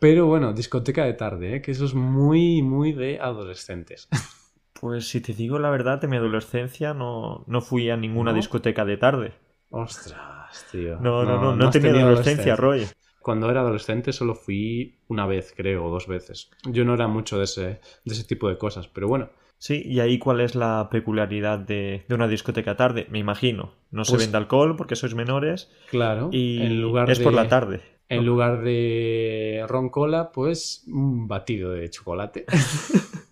Pero 0.00 0.26
bueno, 0.26 0.52
discoteca 0.52 1.04
de 1.04 1.14
tarde, 1.14 1.56
¿eh? 1.56 1.62
que 1.62 1.70
eso 1.70 1.84
es 1.84 1.94
muy, 1.94 2.60
muy 2.62 2.92
de 2.92 3.20
adolescentes. 3.20 4.08
Pues 4.72 5.08
si 5.08 5.20
te 5.20 5.34
digo 5.34 5.58
la 5.58 5.70
verdad, 5.70 6.02
en 6.04 6.10
mi 6.10 6.16
adolescencia 6.16 6.94
no, 6.94 7.44
no 7.46 7.60
fui 7.60 7.90
a 7.90 7.96
ninguna 7.96 8.32
discoteca 8.32 8.84
de 8.84 8.96
tarde. 8.96 9.32
Ostras, 9.70 10.66
tío. 10.70 10.98
No, 11.00 11.24
no, 11.24 11.40
no, 11.40 11.54
no, 11.54 11.70
tenía 11.70 12.02
adolescencia, 12.02 12.56
Roy. 12.56 12.86
Cuando 13.20 13.50
era 13.50 13.60
adolescente 13.60 14.12
solo 14.12 14.34
fui 14.34 14.98
una 15.08 15.26
vez, 15.26 15.52
creo, 15.54 15.86
o 15.86 15.90
dos 15.90 16.06
veces. 16.06 16.50
Yo 16.64 16.84
no 16.84 16.94
era 16.94 17.06
mucho 17.06 17.38
de 17.38 17.44
ese, 17.44 17.62
de 17.62 17.80
ese 18.14 18.24
tipo 18.24 18.48
de 18.48 18.56
cosas, 18.56 18.88
pero 18.88 19.08
bueno, 19.08 19.28
Sí, 19.60 19.82
y 19.84 20.00
ahí 20.00 20.18
cuál 20.18 20.40
es 20.40 20.54
la 20.54 20.88
peculiaridad 20.90 21.58
de, 21.58 22.06
una 22.08 22.26
discoteca 22.26 22.78
tarde, 22.78 23.06
me 23.10 23.18
imagino. 23.18 23.74
No 23.90 24.06
se 24.06 24.12
pues 24.12 24.22
vende 24.22 24.38
alcohol 24.38 24.74
porque 24.74 24.96
sois 24.96 25.14
menores. 25.14 25.70
Claro. 25.90 26.30
Y 26.32 26.62
en 26.62 26.80
lugar 26.80 27.10
es 27.10 27.20
por 27.20 27.34
la 27.34 27.46
tarde. 27.46 27.82
En 28.08 28.24
lugar 28.24 28.62
de 28.62 29.62
ron 29.68 29.90
cola, 29.90 30.32
pues 30.32 30.84
un 30.88 31.28
batido 31.28 31.72
de 31.72 31.90
chocolate. 31.90 32.46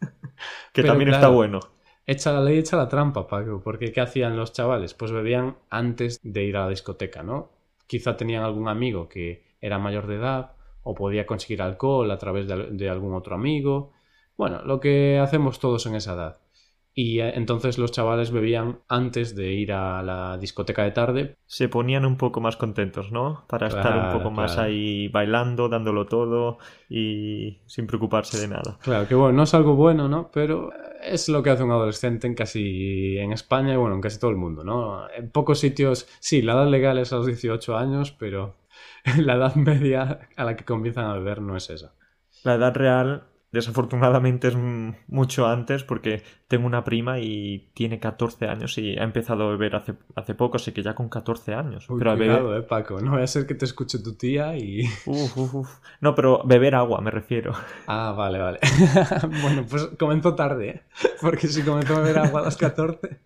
que 0.83 0.89
también 0.89 1.11
está 1.11 1.29
bueno. 1.29 1.61
Echa 2.07 2.33
la 2.33 2.41
ley, 2.41 2.59
echa 2.59 2.77
la 2.77 2.89
trampa, 2.89 3.27
Paco. 3.27 3.61
Porque 3.63 3.93
¿qué 3.93 4.01
hacían 4.01 4.37
los 4.37 4.53
chavales? 4.53 4.95
Pues 4.95 5.13
bebían 5.13 5.57
antes 5.71 6.21
de 6.23 6.45
ir 6.45 6.57
a 6.57 6.65
la 6.65 6.71
discoteca, 6.71 7.23
¿no? 7.23 7.51
Quizá 7.87 8.17
tenían 8.17 8.43
algún 8.43 8.69
amigo 8.69 9.09
que 9.09 9.45
era 9.61 9.79
mayor 9.79 10.07
de 10.07 10.17
edad 10.17 10.53
o 10.83 10.95
podía 10.95 11.27
conseguir 11.27 11.61
alcohol 11.61 12.11
a 12.11 12.19
través 12.19 12.47
de 12.49 12.89
algún 12.89 13.15
otro 13.15 13.35
amigo 13.35 13.93
bueno, 14.39 14.63
lo 14.63 14.79
que 14.79 15.19
hacemos 15.19 15.59
todos 15.59 15.85
en 15.87 15.97
esa 15.97 16.15
edad. 16.15 16.39
Y 17.01 17.21
eh, 17.21 17.31
entonces 17.37 17.79
los 17.79 17.93
chavales 17.93 18.33
bebían 18.33 18.81
antes 18.89 19.37
de 19.37 19.53
ir 19.53 19.73
a 19.73 20.03
la 20.03 20.37
discoteca 20.37 20.83
de 20.83 20.91
tarde. 20.91 21.37
Se 21.47 21.69
ponían 21.69 22.05
un 22.05 22.17
poco 22.17 22.41
más 22.41 22.57
contentos, 22.57 23.13
¿no? 23.13 23.45
Para 23.47 23.69
estar 23.69 23.97
un 23.97 24.19
poco 24.19 24.33
más 24.33 24.59
ahí 24.59 25.07
bailando, 25.07 25.69
dándolo 25.69 26.07
todo 26.07 26.59
y 26.89 27.61
sin 27.67 27.87
preocuparse 27.87 28.41
de 28.41 28.49
nada. 28.49 28.81
Claro, 28.83 29.07
que 29.07 29.15
bueno, 29.15 29.37
no 29.37 29.45
es 29.45 29.55
algo 29.55 29.77
bueno, 29.77 30.09
¿no? 30.09 30.33
Pero 30.33 30.71
es 31.01 31.29
lo 31.29 31.41
que 31.41 31.51
hace 31.51 31.63
un 31.63 31.71
adolescente 31.71 32.27
en 32.27 32.35
casi 32.35 33.17
en 33.17 33.31
España 33.31 33.75
y 33.75 33.77
bueno, 33.77 33.95
en 33.95 34.01
casi 34.01 34.19
todo 34.19 34.33
el 34.33 34.37
mundo, 34.37 34.65
¿no? 34.65 35.09
En 35.11 35.31
pocos 35.31 35.61
sitios, 35.61 36.09
sí, 36.19 36.43
la 36.43 36.55
edad 36.55 36.67
legal 36.67 36.99
es 36.99 37.13
a 37.13 37.19
los 37.19 37.27
18 37.27 37.77
años, 37.77 38.11
pero 38.11 38.57
la 39.19 39.37
edad 39.37 39.55
media 39.55 40.29
a 40.35 40.45
la 40.45 40.57
que 40.57 40.65
comienzan 40.65 41.05
a 41.05 41.13
beber 41.13 41.43
no 41.43 41.57
es 41.57 41.71
esa. 41.71 41.95
La 42.43 42.55
edad 42.55 42.75
real 42.75 43.28
Desafortunadamente 43.51 44.49
es 44.49 44.57
mucho 45.07 45.47
antes 45.47 45.83
porque 45.83 46.23
tengo 46.49 46.67
una 46.67 46.85
prima 46.85 47.19
y 47.19 47.71
tiene 47.73 47.99
14 47.99 48.47
años 48.47 48.77
y 48.77 48.99
ha 48.99 49.05
empezado 49.05 49.45
a 49.45 49.51
beber 49.51 49.75
hace, 49.75 49.95
hace 50.15 50.35
poco, 50.35 50.57
así 50.57 50.73
que 50.73 50.83
ya 50.83 50.95
con 50.95 51.09
14 51.09 51.55
años. 51.55 51.87
pero 51.99 52.15
cuidado, 52.15 52.55
eh, 52.59 52.63
Paco, 52.63 53.01
no 53.01 53.13
voy 53.13 53.23
a 53.23 53.27
ser 53.27 53.47
que 53.47 53.55
te 53.55 53.65
escuche 53.65 54.01
tu 54.01 54.17
tía 54.17 54.55
y... 54.59 54.83
No, 56.01 56.15
pero 56.15 56.43
beber 56.45 56.75
agua 56.75 57.01
me 57.01 57.11
refiero. 57.11 57.55
Ah, 57.87 58.13
vale, 58.13 58.39
vale. 58.39 58.59
bueno, 59.43 59.65
pues 59.69 59.89
comenzó 59.99 60.35
tarde, 60.35 60.69
¿eh? 60.69 60.83
porque 61.23 61.47
si 61.49 61.63
comenzó 61.63 61.97
a 61.97 62.01
beber 62.01 62.19
agua 62.19 62.43
a 62.43 62.45
los 62.45 62.57
14... 62.59 63.19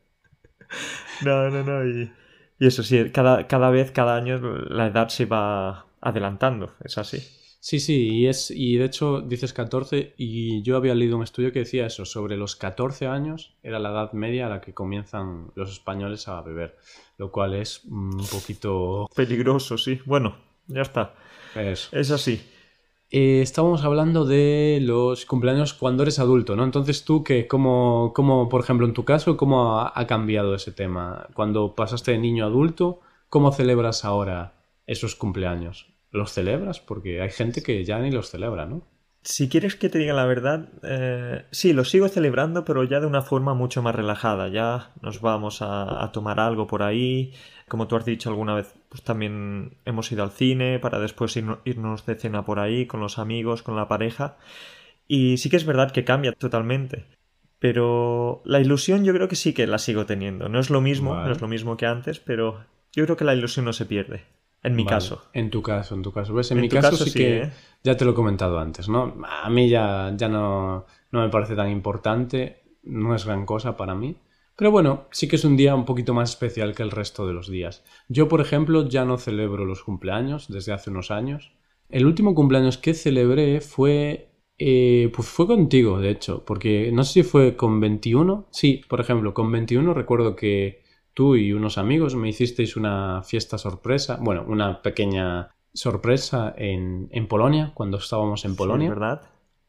No, 1.25 1.51
no, 1.51 1.65
no, 1.65 1.85
y, 1.85 2.13
y 2.61 2.67
eso 2.67 2.85
sí, 2.85 3.11
cada, 3.11 3.49
cada 3.49 3.71
vez, 3.71 3.91
cada 3.91 4.17
año 4.17 4.39
la 4.39 4.87
edad 4.87 5.09
se 5.09 5.27
va 5.27 5.87
adelantando, 6.01 6.75
es 6.85 6.97
así. 6.97 7.42
Sí, 7.65 7.79
sí, 7.79 8.09
y, 8.09 8.27
es, 8.27 8.51
y 8.51 8.77
de 8.77 8.87
hecho 8.87 9.21
dices 9.21 9.53
14 9.53 10.15
y 10.17 10.63
yo 10.63 10.77
había 10.77 10.97
leído 10.97 11.17
un 11.17 11.23
estudio 11.23 11.53
que 11.53 11.61
decía 11.61 11.87
eso, 11.87 12.05
sobre 12.05 12.37
los 12.37 12.57
14 12.57 13.07
años 13.07 13.55
era 13.63 13.79
la 13.79 13.91
edad 13.91 14.13
media 14.15 14.47
a 14.47 14.49
la 14.49 14.61
que 14.61 14.75
comienzan 14.75 15.53
los 15.55 15.71
españoles 15.71 16.27
a 16.27 16.43
beber, 16.43 16.77
lo 17.19 17.31
cual 17.31 17.55
es 17.55 17.85
un 17.85 18.27
poquito... 18.33 19.09
Peligroso, 19.15 19.79
sí. 19.79 20.01
Bueno, 20.07 20.39
ya 20.67 20.83
está. 20.83 21.15
Es 21.93 22.11
así. 22.11 22.43
Eh, 23.13 23.43
estábamos 23.43 23.85
hablando 23.85 24.25
de 24.25 24.81
los 24.83 25.25
cumpleaños 25.25 25.73
cuando 25.73 26.03
eres 26.03 26.19
adulto, 26.19 26.57
¿no? 26.57 26.65
Entonces 26.65 27.05
tú, 27.05 27.23
que 27.23 27.47
cómo, 27.47 28.13
cómo, 28.13 28.49
por 28.49 28.63
ejemplo, 28.63 28.89
en 28.89 28.93
tu 28.93 29.05
caso, 29.05 29.37
¿cómo 29.37 29.79
ha, 29.79 29.93
ha 29.95 30.07
cambiado 30.09 30.57
ese 30.57 30.73
tema? 30.73 31.29
Cuando 31.35 31.77
pasaste 31.77 32.11
de 32.11 32.19
niño 32.19 32.45
a 32.45 32.49
adulto, 32.49 32.99
¿cómo 33.29 33.53
celebras 33.53 34.05
ahora 34.05 34.55
esos 34.89 35.15
cumpleaños? 35.15 35.92
Los 36.13 36.33
celebras, 36.33 36.81
porque 36.81 37.21
hay 37.21 37.31
gente 37.31 37.63
que 37.63 37.85
ya 37.85 37.99
ni 37.99 38.11
los 38.11 38.31
celebra, 38.31 38.67
¿no? 38.67 38.87
Si 39.25 39.49
quieres 39.49 39.77
que 39.77 39.89
te 39.89 39.99
diga 39.99 40.15
la 40.15 40.27
verdad, 40.27 40.69
eh, 40.83 41.45
sí, 41.53 41.73
lo 41.73 41.85
sigo 41.85 42.09
celebrando, 42.09 42.65
pero 42.65 42.83
ya 42.83 42.99
de 42.99 43.07
una 43.07 43.23
forma 43.23 43.55
mucho 43.55 43.81
más 43.81 43.95
relajada. 43.95 44.49
Ya 44.49 44.91
nos 45.01 45.21
vamos 45.21 45.63
a, 45.63 46.11
tomar 46.13 46.41
algo 46.41 46.67
por 46.67 46.83
ahí. 46.83 47.33
Como 47.69 47.87
tú 47.87 47.95
has 47.95 48.05
dicho 48.05 48.31
alguna 48.31 48.55
vez, 48.55 48.75
pues 48.89 49.03
también 49.03 49.77
hemos 49.85 50.11
ido 50.11 50.25
al 50.25 50.33
cine 50.33 50.81
para 50.81 50.99
después 50.99 51.37
irnos 51.37 52.05
de 52.05 52.15
cena 52.17 52.45
por 52.45 52.59
ahí 52.59 52.87
con 52.87 53.01
los 53.01 53.21
amigos, 53.21 53.63
con 53.63 53.77
la 53.77 53.87
pareja. 53.87 54.39
Y 55.07 55.37
sí 55.37 55.51
que 55.51 55.57
es 55.57 55.65
verdad 55.65 55.93
que 55.93 56.05
cambia 56.05 56.33
totalmente. 56.33 57.07
Pero 57.61 58.43
la 58.45 58.59
ilusión 58.59 59.05
yo 59.05 59.15
creo 59.15 59.29
que 59.29 59.37
sí 59.37 59.53
que 59.53 59.69
la 59.69 59.79
sigo 59.79 60.05
teniendo. 60.05 60.49
No 60.49 60.59
es 60.59 60.69
lo 60.69 60.81
mismo, 60.81 61.15
no 61.15 61.31
es 61.31 61.41
lo 61.41 61.47
mismo 61.47 61.77
que 61.77 61.87
antes, 61.87 62.19
pero 62.19 62.65
yo 62.93 63.05
creo 63.05 63.17
que 63.17 63.25
la 63.25 63.35
ilusión 63.35 63.65
no 63.67 63.73
se 63.73 63.87
pierde. 63.87 64.25
En 64.63 64.77
mi 64.77 64.87
caso. 64.87 65.25
En 65.33 65.51
tu 65.51 65.61
caso, 65.61 65.95
en 65.95 66.03
tu 66.03 66.13
caso. 66.13 66.35
¿Ves? 66.35 66.51
En, 66.53 66.61
mi 66.61 66.69
caso, 66.69 66.97
sí, 66.97 67.13
que 67.13 67.39
¿eh? 67.39 67.53
ya 67.83 67.97
te 67.97 68.05
lo 68.05 68.13
he 68.13 68.15
comentado 68.15 68.59
antes, 68.59 68.89
¿no? 68.89 69.17
A 69.27 69.51
mí 69.51 69.69
ya, 69.69 70.13
ya 70.17 70.29
no, 70.29 70.87
no 71.11 71.21
me 71.21 71.29
parece 71.29 71.57
tan 71.57 71.71
importante, 71.71 72.63
no 72.85 73.15
es 73.15 73.25
gran 73.25 73.45
cosa 73.45 73.77
para 73.77 73.95
mí. 73.95 74.17
Pero 74.57 74.71
bueno, 74.71 75.07
sí 75.11 75.27
que 75.29 75.37
es 75.37 75.45
un 75.45 75.57
día 75.57 75.75
un 75.75 75.85
poquito 75.85 76.15
más 76.15 76.31
especial 76.31 76.75
que 76.75 76.83
el 76.83 76.91
resto 76.91 77.27
de 77.27 77.33
los 77.33 77.49
días. 77.49 77.85
Yo, 78.09 78.29
por 78.29 78.41
ejemplo, 78.41 78.89
ya 78.89 79.05
no 79.05 79.19
celebro 79.19 79.65
los 79.65 79.83
cumpleaños 79.83 80.47
desde 80.49 80.73
hace 80.73 80.91
unos 80.91 81.11
años. 81.11 81.53
El 81.89 82.07
último 82.07 82.35
cumpleaños 82.35 82.79
que 82.79 82.95
celebré 82.95 83.61
fue... 83.61 84.29
Eh, 84.59 85.11
pues 85.17 85.27
fue 85.27 85.49
contigo, 85.49 85.99
de 85.99 86.11
hecho, 86.11 86.45
porque 86.45 86.93
no 86.93 87.03
sé 87.03 87.13
si 87.15 87.23
fue 87.25 87.57
con 87.57 87.81
21. 87.81 88.47
Sí, 88.53 88.83
por 88.89 89.01
ejemplo, 89.01 89.35
con 89.35 89.51
21 89.51 89.93
recuerdo 89.93 90.37
que 90.37 90.82
tú 91.15 91.37
y 91.37 91.53
unos 91.53 91.79
amigos 91.79 92.15
me 92.15 92.29
hicisteis 92.29 92.77
una 92.77 93.23
fiesta 93.23 93.59
sorpresa, 93.59 94.19
bueno, 94.21 94.45
una 94.47 94.83
pequeña 94.83 95.51
sorpresa 95.73 96.55
en, 96.57 97.09
en 97.13 97.27
Polonia, 97.29 97.73
cuando 97.75 97.99
estábamos 97.99 98.45
en 98.45 98.57
Polonia. 98.57 98.89
¿verdad? 98.89 99.23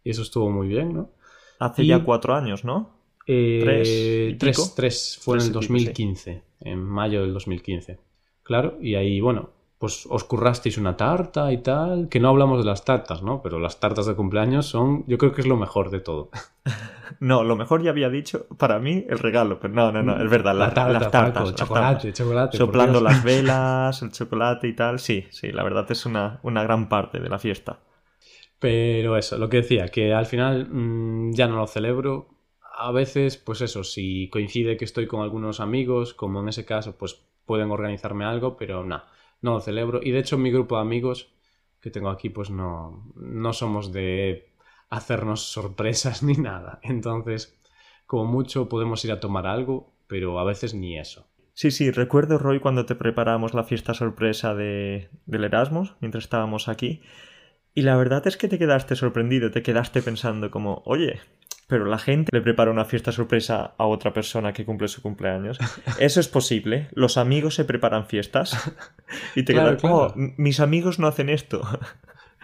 Y 0.04 0.12
eso 0.12 0.22
estuvo 0.22 0.50
muy 0.50 0.68
bien, 0.68 0.94
¿no? 0.94 1.12
Hace 1.60 1.86
ya 1.86 2.04
cuatro 2.04 2.36
años, 2.36 2.66
¿no? 2.66 2.90
Eh, 3.26 4.36
tres, 4.38 4.74
tres, 4.76 5.18
fue 5.22 5.38
en 5.38 5.44
el 5.44 5.52
2015, 5.54 6.44
en 6.60 6.84
mayo 6.84 7.22
del 7.22 7.34
2015. 7.34 8.00
Claro, 8.44 8.78
y 8.82 8.96
ahí, 8.96 9.22
bueno, 9.22 9.52
pues 9.78 10.06
os 10.10 10.26
currasteis 10.26 10.78
una 10.78 10.98
tarta 10.98 11.52
y 11.54 11.60
tal, 11.60 12.10
que 12.10 12.20
no 12.20 12.30
hablamos 12.30 12.60
de 12.60 12.66
las 12.66 12.84
tartas, 12.84 13.24
¿no? 13.24 13.42
Pero 13.42 13.60
las 13.60 13.80
tartas 13.80 14.06
de 14.06 14.16
cumpleaños 14.16 14.66
son, 14.66 15.06
yo 15.08 15.18
creo 15.18 15.32
que 15.32 15.42
es 15.42 15.48
lo 15.48 15.56
mejor 15.56 15.90
de 15.90 16.02
todo. 16.02 16.30
No, 17.20 17.44
lo 17.44 17.56
mejor 17.56 17.84
ya 17.84 17.92
había 17.92 18.10
dicho, 18.10 18.48
para 18.58 18.80
mí, 18.80 19.06
el 19.10 19.20
regalo, 19.20 19.60
pero 19.60 19.74
no, 19.74 19.92
no, 19.92 20.04
no, 20.04 20.24
es 20.24 20.30
verdad, 20.30 20.56
la, 20.56 20.74
tarta, 20.74 21.00
las 21.00 21.12
tartas. 21.12 21.56
chocolate, 21.56 22.14
chocolate. 22.14 22.58
Soplando 22.58 23.02
las 23.02 23.24
velas, 23.26 24.02
el 24.02 24.12
chocolate 24.12 24.68
y 24.68 24.74
tal, 24.74 25.00
sí, 25.00 25.26
sí, 25.30 25.52
la 25.52 25.64
verdad 25.64 25.86
es 25.90 26.06
una, 26.06 26.40
una 26.44 26.64
gran 26.64 26.90
parte 26.90 27.20
de 27.20 27.30
la 27.30 27.40
fiesta. 27.40 27.80
Pero 28.60 29.18
eso, 29.18 29.38
lo 29.38 29.50
que 29.50 29.58
decía, 29.58 29.88
que 29.90 30.14
al 30.14 30.26
final 30.26 30.68
mm, 30.70 31.34
ya 31.34 31.48
no 31.48 31.58
lo 31.58 31.68
celebro. 31.68 32.30
A 32.76 32.92
veces, 32.92 33.38
pues 33.38 33.62
eso, 33.62 33.84
si 33.84 34.30
coincide 34.30 34.78
que 34.78 34.86
estoy 34.86 35.06
con 35.06 35.22
algunos 35.22 35.60
amigos, 35.60 36.14
como 36.14 36.42
en 36.42 36.48
ese 36.48 36.66
caso, 36.66 36.98
pues 36.98 37.26
pueden 37.46 37.72
organizarme 37.72 38.26
algo, 38.26 38.56
pero 38.56 38.84
nada 38.86 39.14
no 39.44 39.54
lo 39.54 39.60
celebro. 39.60 40.00
Y 40.02 40.12
de 40.12 40.20
hecho, 40.20 40.38
mi 40.40 40.50
grupo 40.50 40.76
de 40.76 40.82
amigos 40.82 41.32
que 41.80 41.92
tengo 41.92 42.10
aquí, 42.10 42.30
pues 42.30 42.50
no, 42.50 43.12
no 43.16 43.54
somos 43.54 43.92
de 43.92 44.53
hacernos 44.96 45.52
sorpresas 45.52 46.24
ni 46.24 46.34
nada. 46.34 46.80
Entonces, 46.84 47.60
como 48.06 48.26
mucho 48.26 48.70
podemos 48.70 49.04
ir 49.06 49.12
a 49.12 49.20
tomar 49.20 49.48
algo, 49.48 49.94
pero 50.08 50.40
a 50.40 50.44
veces 50.44 50.74
ni 50.74 50.98
eso. 50.98 51.28
Sí, 51.56 51.70
sí, 51.70 51.92
recuerdo, 51.92 52.40
Roy, 52.40 52.60
cuando 52.60 52.86
te 52.86 52.96
preparamos 52.96 53.54
la 53.54 53.64
fiesta 53.64 53.94
sorpresa 53.94 54.56
de, 54.56 55.10
del 55.28 55.44
Erasmus, 55.44 55.96
mientras 56.00 56.24
estábamos 56.24 56.68
aquí. 56.68 57.02
Y 57.76 57.84
la 57.84 57.96
verdad 57.96 58.26
es 58.26 58.38
que 58.38 58.48
te 58.48 58.58
quedaste 58.58 58.96
sorprendido, 58.96 59.52
te 59.52 59.62
quedaste 59.62 60.02
pensando 60.02 60.50
como, 60.50 60.82
oye, 60.86 61.20
pero 61.68 61.86
la 61.86 61.98
gente 61.98 62.30
le 62.32 62.42
prepara 62.42 62.72
una 62.72 62.86
fiesta 62.86 63.12
sorpresa 63.12 63.74
a 63.78 63.86
otra 63.86 64.14
persona 64.14 64.54
que 64.54 64.66
cumple 64.66 64.88
su 64.88 65.02
cumpleaños. 65.02 65.58
Eso 66.00 66.20
es 66.20 66.28
posible. 66.28 66.88
Los 66.92 67.18
amigos 67.18 67.56
se 67.56 67.66
preparan 67.66 68.08
fiestas 68.08 68.72
y 69.36 69.44
te 69.44 69.54
quedas, 69.54 69.84
oh, 69.84 70.14
mis 70.16 70.60
amigos 70.60 71.00
no 71.00 71.08
hacen 71.08 71.30
esto. 71.30 71.62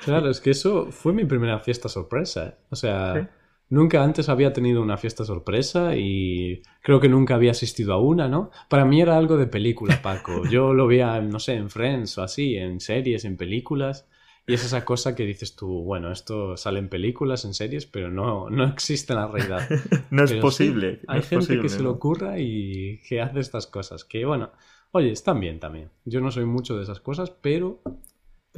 Claro, 0.03 0.29
es 0.29 0.41
que 0.41 0.51
eso 0.51 0.91
fue 0.91 1.13
mi 1.13 1.25
primera 1.25 1.59
fiesta 1.59 1.89
sorpresa. 1.89 2.47
¿eh? 2.47 2.55
O 2.69 2.75
sea, 2.75 3.29
nunca 3.69 4.03
antes 4.03 4.29
había 4.29 4.53
tenido 4.53 4.81
una 4.81 4.97
fiesta 4.97 5.23
sorpresa 5.23 5.95
y 5.95 6.61
creo 6.81 6.99
que 6.99 7.09
nunca 7.09 7.35
había 7.35 7.51
asistido 7.51 7.93
a 7.93 8.01
una, 8.01 8.27
¿no? 8.27 8.51
Para 8.69 8.85
mí 8.85 9.01
era 9.01 9.17
algo 9.17 9.37
de 9.37 9.47
película, 9.47 10.01
Paco. 10.01 10.43
Yo 10.49 10.73
lo 10.73 10.87
veía, 10.87 11.21
no 11.21 11.39
sé, 11.39 11.53
en 11.53 11.69
Friends 11.69 12.17
o 12.17 12.23
así, 12.23 12.55
en 12.55 12.79
series, 12.79 13.25
en 13.25 13.37
películas. 13.37 14.07
Y 14.47 14.55
es 14.55 14.65
esa 14.65 14.83
cosa 14.83 15.13
que 15.13 15.27
dices 15.27 15.55
tú, 15.55 15.83
bueno, 15.83 16.11
esto 16.11 16.57
sale 16.57 16.79
en 16.79 16.89
películas, 16.89 17.45
en 17.45 17.53
series, 17.53 17.85
pero 17.85 18.09
no, 18.09 18.49
no 18.49 18.63
existe 18.63 19.13
en 19.13 19.19
la 19.19 19.27
realidad. 19.27 19.69
no 20.09 20.23
es 20.23 20.33
posible. 20.33 21.01
hay 21.07 21.21
gente 21.21 21.61
que 21.61 21.69
se 21.69 21.83
le 21.83 21.87
ocurra 21.87 22.39
y 22.39 22.99
que 23.07 23.21
hace 23.21 23.41
estas 23.41 23.67
cosas. 23.67 24.03
Que 24.05 24.25
bueno, 24.25 24.49
oye, 24.91 25.11
están 25.11 25.39
bien 25.39 25.59
también. 25.59 25.91
Yo 26.03 26.19
no 26.19 26.31
soy 26.31 26.45
mucho 26.45 26.75
de 26.77 26.81
esas 26.81 26.99
cosas, 26.99 27.29
pero 27.29 27.83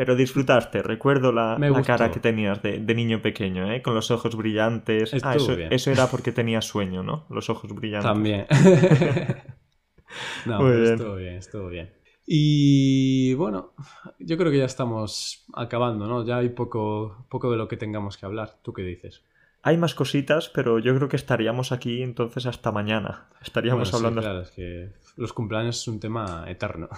pero 0.01 0.15
disfrutaste, 0.15 0.81
recuerdo 0.81 1.31
la, 1.31 1.59
cara 1.85 2.09
que 2.09 2.19
tenías 2.19 2.59
de, 2.63 2.79
niño 2.95 3.21
pequeño, 3.21 3.71
¿eh? 3.71 3.83
con 3.83 3.93
los 3.93 4.09
ojos 4.09 4.35
brillantes. 4.35 5.13
ah, 5.21 5.35
eso, 5.35 5.53
eso, 5.53 5.91
era 5.91 6.07
porque 6.07 6.31
tenías 6.31 6.65
sueño, 6.65 7.03
¿no? 7.03 7.27
Los 7.29 7.51
ojos 7.51 7.71
brillantes. 7.71 8.09
También. 8.09 8.47
no, 10.47 10.73
estuvo 10.73 11.15
bien, 11.17 11.35
estuvo 11.35 11.67
bien. 11.67 11.91
Y 12.25 13.35
bueno, 13.35 13.75
yo 14.17 14.39
creo 14.39 14.49
que 14.51 14.57
ya 14.57 14.65
estamos 14.65 15.45
acabando, 15.53 16.07
¿no? 16.07 16.25
Ya 16.25 16.37
hay 16.37 16.49
poco, 16.49 17.27
poco 17.29 17.51
de 17.51 17.57
lo 17.57 17.67
que 17.67 17.77
tengamos 17.77 18.17
que 18.17 18.25
hablar. 18.25 18.57
¿Tú 18.63 18.73
qué 18.73 18.81
dices? 18.81 19.23
Hay 19.61 19.77
más 19.77 19.93
cositas, 19.93 20.49
pero 20.49 20.79
yo 20.79 20.95
creo 20.95 21.09
que 21.09 21.15
estaríamos 21.15 21.71
aquí 21.71 22.01
entonces 22.01 22.47
hasta 22.47 22.71
mañana. 22.71 23.29
Estaríamos 23.39 23.93
hablando. 23.93 24.21
Sí, 24.21 24.25
claro, 24.25 24.41
es 24.41 24.49
que 24.49 24.93
los 25.15 25.31
cumpleaños 25.31 25.79
es 25.79 25.87
un 25.87 25.99
tema 25.99 26.45
eterno. 26.47 26.89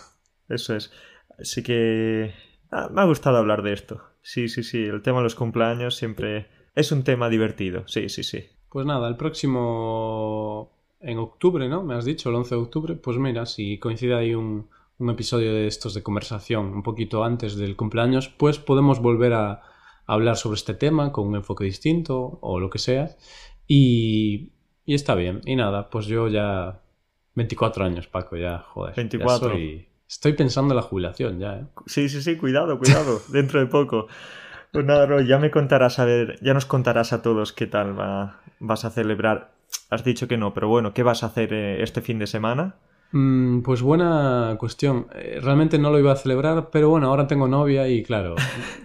Eso 0.48 0.74
es. 0.74 0.90
Así 1.38 1.64
que 1.64 2.53
ah, 2.74 2.90
me 2.92 3.02
ha 3.02 3.06
gustado 3.06 3.38
hablar 3.38 3.64
de 3.64 3.74
esto. 3.74 4.02
Sí, 4.22 4.50
sí, 4.50 4.64
sí. 4.64 4.84
El 4.84 5.02
tema 5.02 5.20
de 5.20 5.24
los 5.24 5.36
cumpleaños 5.36 5.96
siempre 5.96 6.48
es 6.76 6.92
un 6.92 7.04
tema 7.04 7.30
divertido. 7.30 7.88
Sí, 7.88 8.10
sí, 8.10 8.24
sí. 8.24 8.46
Pues 8.70 8.86
nada, 8.86 9.08
el 9.08 9.18
próximo 9.18 10.72
en 11.00 11.18
octubre, 11.20 11.68
¿no? 11.70 11.84
Me 11.84 11.96
has 11.96 12.06
dicho, 12.06 12.30
el 12.30 12.36
11 12.36 12.56
de 12.56 12.62
octubre. 12.62 12.96
Pues 12.96 13.18
mira, 13.18 13.46
si 13.46 13.78
coincide 13.78 14.16
ahí 14.16 14.34
un 14.34 14.68
un 15.00 15.10
episodio 15.10 15.54
de 15.54 15.68
estos 15.68 15.94
de 15.94 16.04
conversación 16.04 16.68
un 16.68 16.84
poquito 16.84 17.24
antes 17.24 17.56
del 17.56 17.76
cumpleaños, 17.76 18.30
pues 18.30 18.60
podemos 18.60 19.00
volver 19.00 19.34
a, 19.34 19.62
hablar 20.06 20.36
sobre 20.36 20.56
este 20.56 20.74
tema 20.74 21.14
con 21.14 21.28
un 21.28 21.36
enfoque 21.36 21.64
distinto 21.64 22.38
o 22.42 22.60
lo 22.60 22.70
que 22.70 22.78
sea. 22.78 23.16
Y, 23.68 24.52
y, 24.86 24.96
está 24.96 25.16
bien. 25.16 25.40
Y 25.46 25.56
nada, 25.56 25.90
pues 25.90 26.08
yo 26.08 26.28
ya 26.28 26.82
24 27.36 27.86
años, 27.86 28.08
Paco, 28.08 28.36
ya, 28.36 28.60
joder. 28.60 28.96
24. 28.96 29.56
Estoy 30.08 30.34
pensando 30.34 30.74
en 30.74 30.78
la 30.78 30.82
jubilación 30.82 31.40
ya, 31.40 31.56
¿eh? 31.56 31.66
Sí, 31.86 32.10
sí, 32.10 32.22
sí, 32.22 32.38
cuidado, 32.38 32.78
cuidado, 32.78 33.22
dentro 33.30 33.60
de 33.60 33.68
poco. 33.68 34.08
Pues 34.72 34.86
nada, 34.86 35.06
Roy, 35.06 35.28
ya 35.28 35.38
me 35.40 35.52
contarás 35.52 36.00
a 36.00 36.06
ver, 36.06 36.40
ya 36.42 36.54
nos 36.54 36.66
contarás 36.66 37.14
a 37.14 37.22
todos 37.22 37.54
qué 37.54 37.68
tal 37.68 37.98
va, 38.00 38.42
vas 38.60 38.86
a 38.86 38.90
celebrar. 38.90 39.54
Has 39.90 40.04
dicho 40.04 40.28
que 40.28 40.38
no, 40.38 40.54
pero 40.54 40.68
bueno, 40.68 40.94
¿qué 40.94 41.04
vas 41.04 41.24
a 41.24 41.28
hacer 41.28 41.54
eh, 41.54 41.84
este 41.84 42.02
fin 42.02 42.20
de 42.20 42.28
semana? 42.28 42.76
Mm, 43.12 43.62
pues 43.62 43.82
buena 43.82 44.56
cuestión. 44.60 45.08
Eh, 45.14 45.40
realmente 45.42 45.78
no 45.78 45.92
lo 45.92 46.00
iba 46.00 46.12
a 46.12 46.16
celebrar, 46.16 46.70
pero 46.72 46.90
bueno, 46.90 47.08
ahora 47.08 47.28
tengo 47.28 47.48
novia 47.48 47.88
y 47.88 48.04
claro. 48.04 48.36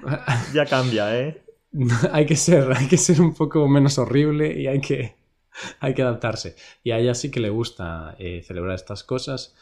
ya 0.52 0.66
cambia, 0.66 1.18
¿eh? 1.18 1.42
hay 2.12 2.26
que 2.26 2.36
ser, 2.36 2.70
hay 2.72 2.86
que 2.86 2.98
ser 2.98 3.20
un 3.20 3.34
poco 3.34 3.66
menos 3.68 3.98
horrible 3.98 4.58
y 4.58 4.66
hay 4.66 4.80
que, 4.80 5.16
hay 5.80 5.94
que 5.94 6.02
adaptarse. 6.02 6.56
Y 6.82 6.90
a 6.90 6.98
ella 6.98 7.14
sí 7.14 7.30
que 7.30 7.40
le 7.40 7.50
gusta 7.50 8.16
eh, 8.18 8.42
celebrar 8.42 8.74
estas 8.74 9.04
cosas, 9.04 9.56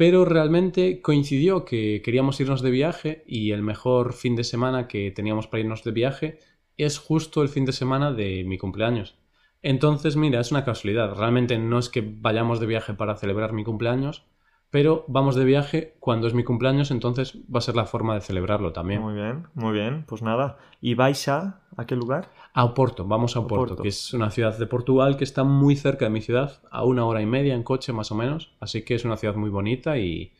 pero 0.00 0.24
realmente 0.24 1.02
coincidió 1.02 1.66
que 1.66 2.00
queríamos 2.02 2.40
irnos 2.40 2.62
de 2.62 2.70
viaje 2.70 3.22
y 3.26 3.50
el 3.50 3.60
mejor 3.60 4.14
fin 4.14 4.34
de 4.34 4.44
semana 4.44 4.88
que 4.88 5.10
teníamos 5.10 5.46
para 5.46 5.60
irnos 5.60 5.84
de 5.84 5.90
viaje 5.90 6.38
es 6.78 6.98
justo 6.98 7.42
el 7.42 7.50
fin 7.50 7.66
de 7.66 7.72
semana 7.72 8.10
de 8.10 8.42
mi 8.44 8.56
cumpleaños. 8.56 9.18
Entonces, 9.60 10.16
mira, 10.16 10.40
es 10.40 10.52
una 10.52 10.64
casualidad. 10.64 11.14
Realmente 11.14 11.58
no 11.58 11.78
es 11.78 11.90
que 11.90 12.02
vayamos 12.02 12.60
de 12.60 12.66
viaje 12.66 12.94
para 12.94 13.14
celebrar 13.14 13.52
mi 13.52 13.62
cumpleaños, 13.62 14.24
pero 14.70 15.04
vamos 15.08 15.34
de 15.34 15.44
viaje 15.44 15.96
cuando 16.00 16.26
es 16.26 16.34
mi 16.34 16.44
cumpleaños, 16.44 16.90
entonces 16.90 17.38
va 17.52 17.58
a 17.58 17.62
ser 17.62 17.76
la 17.76 17.86
forma 17.86 18.14
de 18.14 18.20
celebrarlo 18.20 18.72
también. 18.72 19.02
Muy 19.02 19.14
bien, 19.14 19.48
muy 19.54 19.72
bien. 19.72 20.04
Pues 20.06 20.22
nada. 20.22 20.58
¿Y 20.80 20.94
vais 20.94 21.28
a 21.28 21.60
a 21.76 21.86
qué 21.86 21.96
lugar? 21.96 22.30
A 22.52 22.64
Oporto, 22.64 23.04
vamos 23.04 23.36
a 23.36 23.40
Oporto, 23.40 23.76
que 23.76 23.88
es 23.88 24.12
una 24.12 24.30
ciudad 24.30 24.56
de 24.58 24.66
Portugal 24.66 25.16
que 25.16 25.24
está 25.24 25.44
muy 25.44 25.76
cerca 25.76 26.04
de 26.04 26.10
mi 26.10 26.20
ciudad, 26.20 26.60
a 26.70 26.84
una 26.84 27.04
hora 27.04 27.20
y 27.20 27.26
media 27.26 27.54
en 27.54 27.62
coche 27.62 27.92
más 27.92 28.12
o 28.12 28.14
menos. 28.14 28.52
Así 28.60 28.82
que 28.84 28.94
es 28.94 29.04
una 29.04 29.16
ciudad 29.16 29.34
muy 29.34 29.50
bonita 29.50 29.98
y, 29.98 30.32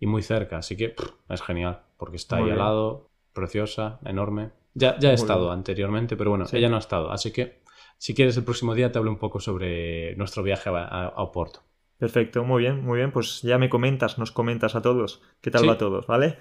muy 0.00 0.22
cerca. 0.22 0.58
Así 0.58 0.76
que 0.76 0.94
es 1.28 1.42
genial, 1.42 1.82
porque 1.96 2.16
está 2.16 2.36
ahí 2.36 2.50
al 2.50 2.58
lado, 2.58 3.10
preciosa, 3.32 3.98
enorme. 4.04 4.50
Ya, 4.74 4.98
ya 4.98 5.10
he 5.10 5.14
estado 5.14 5.50
anteriormente, 5.52 6.16
pero 6.16 6.30
bueno, 6.30 6.46
ella 6.52 6.68
no 6.68 6.76
ha 6.76 6.80
estado. 6.80 7.10
Así 7.10 7.32
que 7.32 7.60
si 7.98 8.14
quieres, 8.14 8.36
el 8.36 8.44
próximo 8.44 8.74
día 8.74 8.92
te 8.92 8.98
hablo 8.98 9.10
un 9.10 9.18
poco 9.18 9.40
sobre 9.40 10.14
nuestro 10.16 10.42
viaje 10.42 10.70
a, 10.72 11.14
Oporto. 11.16 11.60
Perfecto, 11.98 12.44
muy 12.44 12.62
bien, 12.62 12.84
muy 12.84 12.98
bien. 12.98 13.12
Pues 13.12 13.42
ya 13.42 13.58
me 13.58 13.68
comentas, 13.68 14.18
nos 14.18 14.32
comentas 14.32 14.74
a 14.74 14.82
todos 14.82 15.22
qué 15.40 15.50
tal 15.50 15.68
va 15.68 15.74
a 15.74 15.78
todos, 15.78 16.06
¿vale? 16.06 16.38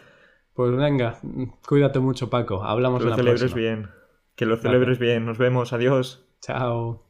Pues 0.54 0.76
venga, 0.76 1.20
cuídate 1.68 2.00
mucho, 2.00 2.30
Paco. 2.30 2.64
Hablamos 2.64 3.04
que 3.04 3.10
la 3.10 3.16
celebres 3.16 3.54
bien. 3.54 3.90
Que 4.36 4.46
lo 4.46 4.58
celebres 4.58 5.00
bien. 5.00 5.26
Nos 5.26 5.38
vemos. 5.38 5.74
Adiós. 5.74 6.26
Chao. 6.42 7.04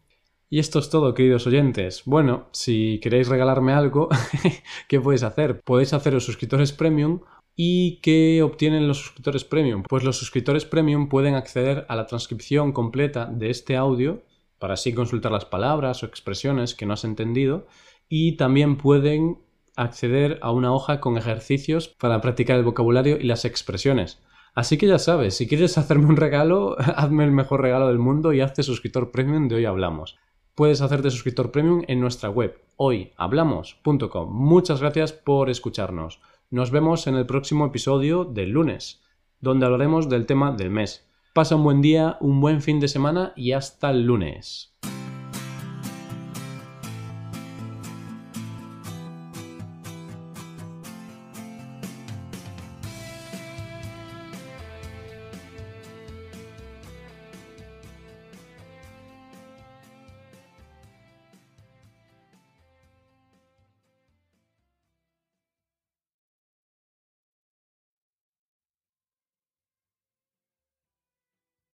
Y 0.49 0.59
esto 0.59 0.79
es 0.79 0.89
todo, 0.89 1.13
queridos 1.13 1.47
oyentes. 1.47 2.03
Bueno, 2.05 2.47
si 2.51 2.99
queréis 3.01 3.27
regalarme 3.27 3.73
algo, 3.73 4.09
¿qué 4.87 4.99
podéis 4.99 5.23
hacer? 5.23 5.61
Podéis 5.61 5.93
haceros 5.93 6.23
suscriptores 6.23 6.71
premium 6.71 7.21
¿Y 7.55 8.01
qué 8.01 8.43
obtienen 8.43 8.87
los 8.87 8.97
suscriptores 8.97 9.45
premium? 9.45 9.83
Pues 9.83 10.03
los 10.03 10.17
suscriptores 10.17 10.65
premium 10.65 11.07
pueden 11.07 11.35
acceder 11.35 11.85
a 11.87 11.95
la 11.95 12.05
transcripción 12.05 12.73
completa 12.73 13.27
de 13.27 13.49
este 13.49 13.77
audio 13.77 14.23
para 14.59 14.73
así 14.73 14.93
consultar 14.93 15.31
las 15.31 15.45
palabras 15.45 16.03
o 16.03 16.05
expresiones 16.05 16.75
que 16.75 16.85
no 16.85 16.93
has 16.93 17.05
entendido 17.05 17.65
y 18.07 18.37
también 18.37 18.77
pueden 18.77 19.39
acceder 19.75 20.39
a 20.41 20.51
una 20.51 20.73
hoja 20.73 20.99
con 20.99 21.17
ejercicios 21.17 21.87
para 21.87 22.21
practicar 22.21 22.57
el 22.57 22.63
vocabulario 22.63 23.17
y 23.17 23.23
las 23.23 23.45
expresiones. 23.45 24.21
Así 24.53 24.77
que 24.77 24.87
ya 24.87 24.99
sabes, 24.99 25.35
si 25.35 25.47
quieres 25.47 25.77
hacerme 25.77 26.07
un 26.07 26.17
regalo, 26.17 26.75
hazme 26.79 27.23
el 27.23 27.31
mejor 27.31 27.61
regalo 27.61 27.87
del 27.87 27.99
mundo 27.99 28.33
y 28.33 28.41
hazte 28.41 28.63
suscriptor 28.63 29.11
premium 29.11 29.47
de 29.47 29.55
hoy 29.55 29.65
hablamos. 29.65 30.17
Puedes 30.55 30.79
hacerte 30.79 31.11
suscriptor 31.11 31.51
premium 31.51 31.83
en 31.87 31.99
nuestra 31.99 32.29
web 32.29 32.57
hoyhablamos.com. 32.77 34.33
Muchas 34.33 34.79
gracias 34.79 35.11
por 35.11 35.49
escucharnos. 35.49 36.21
Nos 36.49 36.71
vemos 36.71 37.07
en 37.07 37.15
el 37.15 37.25
próximo 37.25 37.65
episodio 37.65 38.23
del 38.23 38.51
lunes, 38.51 39.03
donde 39.41 39.65
hablaremos 39.65 40.07
del 40.07 40.25
tema 40.25 40.53
del 40.53 40.69
mes. 40.69 41.09
Pasa 41.33 41.57
un 41.57 41.63
buen 41.63 41.81
día, 41.81 42.17
un 42.21 42.39
buen 42.39 42.61
fin 42.61 42.79
de 42.79 42.87
semana 42.87 43.33
y 43.35 43.51
hasta 43.51 43.89
el 43.89 44.05
lunes. 44.05 44.73